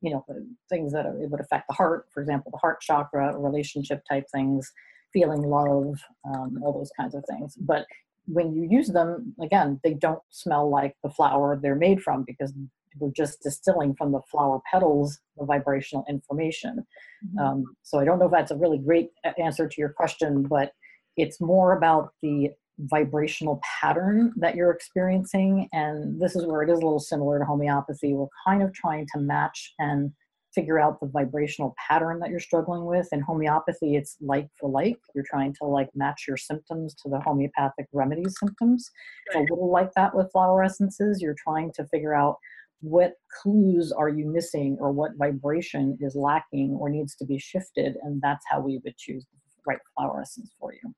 you 0.00 0.10
know, 0.10 0.24
things 0.68 0.92
that 0.92 1.06
are, 1.06 1.18
it 1.20 1.30
would 1.30 1.40
affect 1.40 1.68
the 1.68 1.74
heart, 1.74 2.06
for 2.12 2.20
example, 2.20 2.50
the 2.50 2.58
heart 2.58 2.80
chakra, 2.80 3.36
relationship 3.38 4.02
type 4.08 4.24
things, 4.32 4.72
feeling 5.12 5.42
love, 5.42 5.98
um, 6.24 6.60
all 6.62 6.72
those 6.72 6.90
kinds 6.98 7.14
of 7.14 7.24
things. 7.28 7.56
But 7.56 7.86
when 8.26 8.54
you 8.54 8.66
use 8.68 8.88
them, 8.88 9.34
again, 9.40 9.80
they 9.82 9.94
don't 9.94 10.22
smell 10.30 10.68
like 10.68 10.96
the 11.02 11.10
flower 11.10 11.58
they're 11.60 11.74
made 11.74 12.02
from 12.02 12.24
because 12.26 12.52
we're 12.98 13.10
just 13.10 13.42
distilling 13.42 13.94
from 13.94 14.12
the 14.12 14.20
flower 14.30 14.60
petals 14.70 15.18
the 15.36 15.44
vibrational 15.44 16.04
information. 16.08 16.86
Mm-hmm. 17.26 17.38
Um, 17.38 17.76
so 17.82 17.98
I 17.98 18.04
don't 18.04 18.18
know 18.18 18.26
if 18.26 18.32
that's 18.32 18.50
a 18.50 18.56
really 18.56 18.78
great 18.78 19.10
answer 19.38 19.68
to 19.68 19.74
your 19.78 19.90
question, 19.90 20.42
but 20.42 20.72
it's 21.16 21.40
more 21.40 21.76
about 21.76 22.12
the 22.22 22.50
vibrational 22.78 23.60
pattern 23.80 24.32
that 24.36 24.54
you're 24.54 24.70
experiencing. 24.70 25.68
And 25.72 26.20
this 26.20 26.36
is 26.36 26.46
where 26.46 26.62
it 26.62 26.70
is 26.70 26.78
a 26.78 26.84
little 26.84 27.00
similar 27.00 27.38
to 27.38 27.44
homeopathy. 27.44 28.12
We're 28.12 28.26
kind 28.46 28.62
of 28.62 28.72
trying 28.72 29.06
to 29.14 29.20
match 29.20 29.72
and 29.78 30.12
figure 30.54 30.78
out 30.78 30.98
the 31.00 31.06
vibrational 31.06 31.74
pattern 31.88 32.18
that 32.20 32.30
you're 32.30 32.40
struggling 32.40 32.86
with. 32.86 33.08
In 33.12 33.20
homeopathy, 33.20 33.96
it's 33.96 34.16
like 34.20 34.48
for 34.58 34.70
like. 34.70 34.98
You're 35.14 35.24
trying 35.28 35.54
to 35.60 35.66
like 35.66 35.90
match 35.94 36.24
your 36.26 36.36
symptoms 36.36 36.94
to 37.02 37.08
the 37.08 37.20
homeopathic 37.20 37.86
remedy 37.92 38.24
symptoms. 38.28 38.90
It's 39.26 39.36
a 39.36 39.40
little 39.40 39.70
like 39.70 39.92
that 39.94 40.14
with 40.14 40.32
flower 40.32 40.62
essences. 40.62 41.20
You're 41.20 41.36
trying 41.42 41.72
to 41.74 41.86
figure 41.86 42.14
out 42.14 42.36
what 42.80 43.14
clues 43.42 43.92
are 43.92 44.08
you 44.08 44.30
missing 44.30 44.76
or 44.80 44.92
what 44.92 45.12
vibration 45.16 45.96
is 46.00 46.14
lacking 46.14 46.76
or 46.78 46.88
needs 46.90 47.16
to 47.16 47.24
be 47.24 47.38
shifted. 47.38 47.96
And 48.02 48.20
that's 48.22 48.44
how 48.50 48.60
we 48.60 48.80
would 48.84 48.96
choose 48.96 49.24
the 49.24 49.38
right 49.66 49.80
flower 49.94 50.20
essence 50.22 50.52
for 50.58 50.72
you 50.72 50.94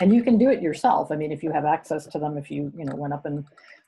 and 0.00 0.14
you 0.14 0.22
can 0.22 0.38
do 0.38 0.50
it 0.50 0.62
yourself. 0.62 1.10
I 1.10 1.16
mean, 1.16 1.32
if 1.32 1.42
you 1.42 1.50
have 1.52 1.64
access 1.64 2.06
to 2.06 2.18
them, 2.18 2.36
if 2.36 2.50
you, 2.50 2.72
you 2.76 2.84
know, 2.84 2.94
went 2.94 3.14
up 3.14 3.24
and 3.24 3.44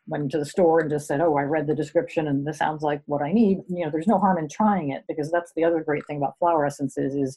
went 0.06 0.30
to 0.30 0.38
the 0.38 0.46
store 0.46 0.80
and 0.80 0.88
just 0.88 1.06
said, 1.06 1.20
oh, 1.20 1.36
I 1.36 1.42
read 1.42 1.66
the 1.66 1.74
description 1.74 2.28
and 2.28 2.46
this 2.46 2.58
sounds 2.58 2.82
like 2.82 3.02
what 3.04 3.20
I 3.20 3.30
need, 3.30 3.58
you 3.68 3.84
know, 3.84 3.90
there's 3.90 4.06
no 4.06 4.18
harm 4.18 4.38
in 4.38 4.48
trying 4.48 4.90
it 4.90 5.04
because 5.06 5.30
that's 5.30 5.52
the 5.54 5.64
other 5.64 5.82
great 5.82 6.06
thing 6.06 6.16
about 6.16 6.38
flower 6.38 6.64
essences 6.64 7.14
is 7.14 7.36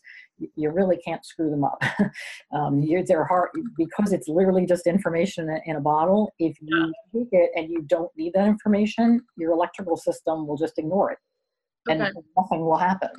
you 0.56 0.70
really 0.70 0.98
can't 0.98 1.26
screw 1.26 1.50
them 1.50 1.66
up. 1.66 1.84
um, 2.54 2.82
they're 3.06 3.26
hard 3.26 3.50
because 3.78 4.14
it's 4.14 4.30
literally 4.30 4.66
just 4.66 4.88
information 4.88 5.50
in 5.66 5.76
a 5.76 5.82
bottle. 5.82 6.32
If 6.40 6.58
you 6.62 6.94
take 7.14 7.28
it 7.34 7.52
and 7.56 7.70
you 7.70 7.82
don't 7.82 8.12
need 8.16 8.34
that 8.34 8.48
information, 8.48 9.22
your 9.38 9.52
electrical 9.52 9.98
system 9.98 10.48
will 10.48 10.58
just 10.58 10.78
ignore 10.78 11.12
it 11.12 11.18
and 11.90 12.00
nothing 12.38 12.62
will 12.62 12.78
happen. 12.78 13.10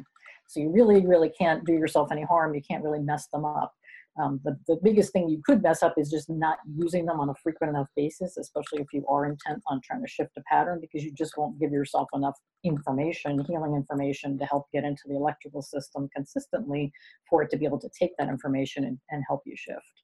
So 0.48 0.60
you 0.60 0.70
really, 0.70 1.06
really 1.06 1.30
can't 1.30 1.64
do 1.64 1.72
yourself 1.72 2.10
any 2.12 2.22
harm. 2.22 2.54
You 2.54 2.62
can't 2.62 2.84
really 2.84 3.00
mess 3.00 3.26
them 3.28 3.44
up. 3.44 3.74
Um, 4.20 4.40
the, 4.44 4.58
the 4.68 4.76
biggest 4.82 5.12
thing 5.12 5.28
you 5.28 5.40
could 5.44 5.62
mess 5.62 5.82
up 5.82 5.94
is 5.96 6.10
just 6.10 6.28
not 6.28 6.58
using 6.76 7.06
them 7.06 7.18
on 7.18 7.30
a 7.30 7.34
frequent 7.42 7.70
enough 7.70 7.88
basis, 7.96 8.36
especially 8.36 8.82
if 8.82 8.88
you 8.92 9.06
are 9.06 9.24
intent 9.24 9.62
on 9.68 9.80
trying 9.82 10.02
to 10.02 10.08
shift 10.08 10.32
a 10.36 10.42
pattern, 10.42 10.80
because 10.80 11.02
you 11.02 11.12
just 11.12 11.38
won't 11.38 11.58
give 11.58 11.72
yourself 11.72 12.08
enough 12.12 12.38
information, 12.62 13.42
healing 13.44 13.74
information 13.74 14.38
to 14.38 14.44
help 14.44 14.66
get 14.72 14.84
into 14.84 15.02
the 15.06 15.14
electrical 15.16 15.62
system 15.62 16.10
consistently 16.14 16.92
for 17.28 17.42
it 17.42 17.50
to 17.50 17.56
be 17.56 17.64
able 17.64 17.80
to 17.80 17.88
take 17.98 18.10
that 18.18 18.28
information 18.28 18.84
and, 18.84 18.98
and 19.10 19.24
help 19.26 19.40
you 19.46 19.54
shift. 19.56 20.02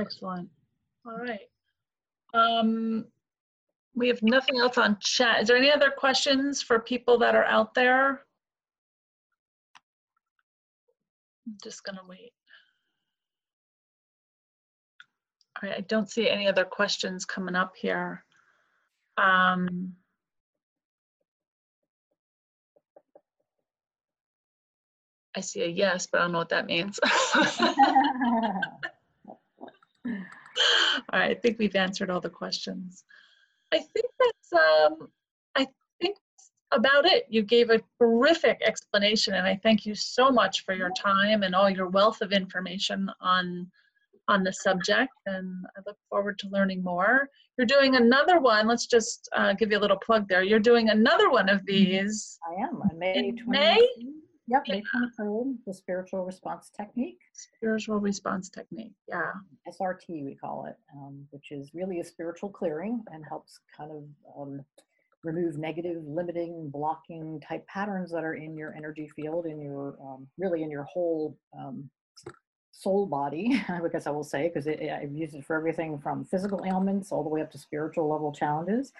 Excellent. 0.00 0.48
All 1.06 1.18
right. 1.18 1.48
Um, 2.34 3.06
we 3.94 4.08
have 4.08 4.22
nothing 4.22 4.58
else 4.58 4.76
on 4.76 4.98
chat. 5.00 5.42
Is 5.42 5.48
there 5.48 5.56
any 5.56 5.70
other 5.70 5.90
questions 5.90 6.62
for 6.62 6.80
people 6.80 7.16
that 7.18 7.36
are 7.36 7.44
out 7.44 7.74
there? 7.74 8.22
I'm 11.46 11.56
just 11.62 11.84
gonna 11.84 12.02
wait. 12.08 12.32
All 15.62 15.68
right, 15.68 15.78
I 15.78 15.80
don't 15.82 16.10
see 16.10 16.28
any 16.28 16.46
other 16.48 16.64
questions 16.64 17.24
coming 17.24 17.54
up 17.54 17.74
here. 17.76 18.24
Um, 19.16 19.94
I 25.34 25.40
see 25.40 25.62
a 25.62 25.66
yes, 25.66 26.06
but 26.06 26.20
I 26.20 26.24
don't 26.24 26.32
know 26.32 26.38
what 26.38 26.50
that 26.50 26.66
means. 26.66 27.00
all 27.04 27.40
right, 31.12 31.30
I 31.30 31.34
think 31.34 31.58
we've 31.58 31.76
answered 31.76 32.10
all 32.10 32.20
the 32.20 32.30
questions. 32.30 33.04
I 33.72 33.78
think 33.78 34.06
that's, 34.18 34.52
um, 34.52 35.08
I 35.54 35.66
think 36.00 36.16
about 36.72 37.06
it. 37.06 37.26
You 37.30 37.42
gave 37.42 37.70
a 37.70 37.80
terrific 37.98 38.60
explanation, 38.62 39.34
and 39.34 39.46
I 39.46 39.58
thank 39.62 39.86
you 39.86 39.94
so 39.94 40.30
much 40.30 40.64
for 40.64 40.74
your 40.74 40.90
time 40.90 41.42
and 41.42 41.54
all 41.54 41.70
your 41.70 41.88
wealth 41.88 42.20
of 42.20 42.32
information 42.32 43.10
on 43.20 43.70
on 44.28 44.42
the 44.42 44.52
subject, 44.52 45.12
and 45.26 45.64
I 45.76 45.80
look 45.86 45.96
forward 46.08 46.38
to 46.40 46.48
learning 46.48 46.82
more. 46.82 47.28
You're 47.56 47.66
doing 47.66 47.96
another 47.96 48.40
one. 48.40 48.66
Let's 48.66 48.86
just 48.86 49.28
uh, 49.34 49.54
give 49.54 49.70
you 49.70 49.78
a 49.78 49.80
little 49.80 49.98
plug 49.98 50.28
there. 50.28 50.42
You're 50.42 50.58
doing 50.58 50.90
another 50.90 51.30
one 51.30 51.48
of 51.48 51.58
mm-hmm. 51.58 51.66
these. 51.66 52.38
I 52.48 52.62
am. 52.62 52.80
On 52.82 52.98
May 52.98 53.32
20, 53.32 53.42
May? 53.46 53.88
Yep, 54.48 54.62
May 54.68 54.82
23rd, 54.82 55.56
the 55.66 55.74
spiritual 55.74 56.24
response 56.24 56.70
technique. 56.76 57.18
Spiritual 57.32 57.98
response 57.98 58.48
technique, 58.48 58.92
yeah. 59.08 59.32
SRT, 59.68 60.24
we 60.24 60.36
call 60.36 60.66
it, 60.66 60.76
um, 60.94 61.26
which 61.30 61.50
is 61.50 61.70
really 61.74 61.98
a 61.98 62.04
spiritual 62.04 62.50
clearing 62.50 63.02
and 63.12 63.24
helps 63.28 63.58
kind 63.76 63.90
of 63.90 64.04
um, 64.40 64.64
remove 65.24 65.58
negative, 65.58 66.00
limiting, 66.06 66.70
blocking 66.70 67.40
type 67.40 67.66
patterns 67.66 68.12
that 68.12 68.22
are 68.22 68.34
in 68.34 68.56
your 68.56 68.72
energy 68.76 69.10
field, 69.16 69.46
in 69.46 69.60
your 69.60 69.98
um, 70.00 70.28
really 70.38 70.62
in 70.62 70.70
your 70.70 70.84
whole 70.84 71.36
um, 71.58 71.90
soul 72.78 73.06
body, 73.06 73.62
I 73.68 73.80
guess 73.90 74.06
I 74.06 74.10
will 74.10 74.24
say, 74.24 74.48
because 74.48 74.66
I've 74.68 75.12
used 75.12 75.34
it 75.34 75.44
for 75.44 75.56
everything 75.56 75.98
from 75.98 76.24
physical 76.24 76.62
ailments 76.64 77.12
all 77.12 77.22
the 77.22 77.28
way 77.28 77.40
up 77.40 77.50
to 77.52 77.58
spiritual 77.58 78.08
level 78.08 78.32
challenges. 78.32 78.92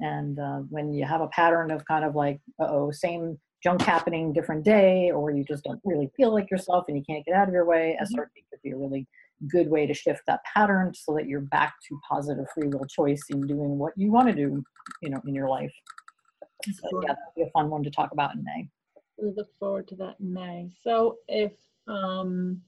And 0.00 0.38
uh, 0.38 0.58
when 0.70 0.92
you 0.92 1.04
have 1.04 1.20
a 1.20 1.28
pattern 1.28 1.70
of 1.70 1.84
kind 1.86 2.04
of 2.04 2.14
like, 2.14 2.40
oh, 2.58 2.90
same 2.90 3.38
junk 3.62 3.82
happening 3.82 4.32
different 4.32 4.64
day, 4.64 5.10
or 5.10 5.30
you 5.30 5.44
just 5.44 5.64
don't 5.64 5.80
really 5.84 6.10
feel 6.16 6.32
like 6.32 6.50
yourself 6.50 6.84
and 6.88 6.96
you 6.96 7.04
can't 7.08 7.24
get 7.24 7.34
out 7.34 7.48
of 7.48 7.54
your 7.54 7.64
way, 7.64 7.96
mm-hmm. 8.00 8.20
SRT 8.20 8.44
could 8.50 8.62
be 8.62 8.70
a 8.70 8.76
really 8.76 9.06
good 9.48 9.68
way 9.68 9.86
to 9.86 9.94
shift 9.94 10.22
that 10.26 10.40
pattern 10.44 10.92
so 10.94 11.14
that 11.14 11.26
you're 11.26 11.40
back 11.40 11.74
to 11.88 11.98
positive 12.08 12.46
free 12.54 12.68
will 12.68 12.86
choice 12.86 13.22
in 13.30 13.46
doing 13.46 13.78
what 13.78 13.92
you 13.96 14.10
want 14.10 14.28
to 14.28 14.34
do, 14.34 14.62
you 15.02 15.10
know, 15.10 15.20
in 15.26 15.34
your 15.34 15.48
life. 15.48 15.72
So 16.64 17.02
yeah, 17.02 17.08
that'd 17.08 17.18
be 17.36 17.42
a 17.42 17.50
fun 17.50 17.68
one 17.68 17.82
to 17.82 17.90
talk 17.90 18.12
about 18.12 18.34
in 18.34 18.44
May. 18.44 18.68
We 19.20 19.32
look 19.36 19.48
forward 19.58 19.88
to 19.88 19.96
that 19.96 20.16
in 20.20 20.32
May. 20.32 20.70
So 20.82 21.18
if 21.28 21.52
um, 21.86 22.62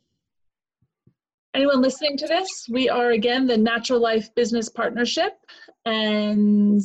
anyone 1.56 1.80
listening 1.80 2.18
to 2.18 2.26
this, 2.26 2.66
we 2.70 2.86
are 2.90 3.12
again 3.12 3.46
the 3.46 3.56
Natural 3.56 3.98
Life 3.98 4.32
Business 4.34 4.68
Partnership, 4.68 5.32
and 5.86 6.82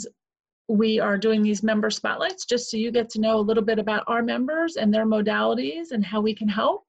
we 0.69 0.97
are 0.97 1.17
doing 1.17 1.43
these 1.43 1.61
member 1.61 1.89
spotlights 1.89 2.45
just 2.45 2.71
so 2.71 2.77
you 2.77 2.89
get 2.89 3.09
to 3.09 3.19
know 3.19 3.37
a 3.37 3.41
little 3.41 3.63
bit 3.63 3.79
about 3.79 4.05
our 4.07 4.23
members 4.23 4.77
and 4.77 4.93
their 4.93 5.05
modalities 5.05 5.91
and 5.91 6.05
how 6.05 6.21
we 6.21 6.33
can 6.33 6.47
help. 6.47 6.85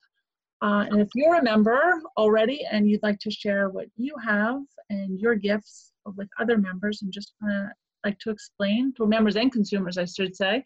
Uh, 0.62 0.86
and 0.88 1.00
if 1.00 1.08
you're 1.16 1.34
a 1.34 1.42
member 1.42 2.00
already 2.16 2.64
and 2.70 2.88
you'd 2.88 3.02
like 3.02 3.18
to 3.18 3.32
share 3.32 3.68
what 3.68 3.86
you 3.96 4.14
have 4.24 4.60
and 4.90 5.18
your 5.18 5.34
gifts 5.34 5.92
with 6.14 6.28
other 6.38 6.56
members 6.56 7.02
and 7.02 7.12
just 7.12 7.32
kind 7.42 7.64
of 7.64 7.70
like 8.04 8.16
to 8.20 8.30
explain 8.30 8.94
to 8.96 9.08
members 9.08 9.34
and 9.34 9.50
consumers, 9.50 9.98
I 9.98 10.04
should 10.04 10.36
say, 10.36 10.62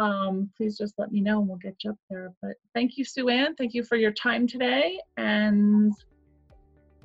um, 0.00 0.50
please 0.56 0.76
just 0.76 0.94
let 0.98 1.12
me 1.12 1.20
know 1.20 1.38
and 1.38 1.48
we'll 1.48 1.58
get 1.58 1.76
you 1.84 1.90
up 1.90 1.98
there. 2.10 2.32
But 2.42 2.54
thank 2.74 2.96
you, 2.96 3.04
Sue 3.04 3.28
Ann. 3.28 3.54
Thank 3.54 3.74
you 3.74 3.84
for 3.84 3.94
your 3.96 4.12
time 4.12 4.48
today. 4.48 4.98
And 5.16 5.92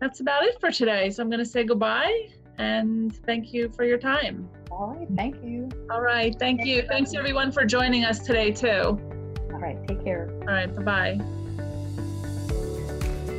that's 0.03 0.19
about 0.19 0.43
it 0.43 0.59
for 0.59 0.69
today. 0.69 1.09
So 1.09 1.23
I'm 1.23 1.29
going 1.29 1.39
to 1.39 1.45
say 1.45 1.63
goodbye 1.63 2.27
and 2.57 3.15
thank 3.25 3.53
you 3.53 3.69
for 3.69 3.85
your 3.85 3.97
time. 3.97 4.49
All 4.69 4.93
right. 4.93 5.07
Thank 5.15 5.41
you. 5.41 5.69
All 5.89 6.01
right. 6.01 6.37
Thank 6.37 6.65
you. 6.65 6.81
Thanks 6.89 7.13
everyone 7.13 7.53
for 7.53 7.63
joining 7.63 8.03
us 8.03 8.19
today 8.19 8.51
too. 8.51 8.67
All 8.67 9.59
right. 9.59 9.77
Take 9.87 10.03
care. 10.03 10.29
All 10.41 10.47
right. 10.47 10.75
Bye 10.75 10.83
bye. 10.83 11.19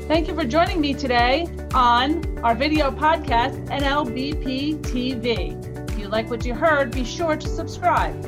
Thank 0.08 0.26
you 0.26 0.34
for 0.34 0.44
joining 0.44 0.80
me 0.80 0.94
today 0.94 1.46
on 1.74 2.38
our 2.38 2.54
video 2.54 2.90
podcast, 2.90 3.68
NLBP 3.68 4.78
TV. 4.78 5.90
If 5.90 5.98
you 5.98 6.08
like 6.08 6.30
what 6.30 6.46
you 6.46 6.54
heard, 6.54 6.92
be 6.92 7.04
sure 7.04 7.36
to 7.36 7.48
subscribe. 7.48 8.22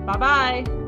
Bye 0.06 0.18
bye. 0.18 0.83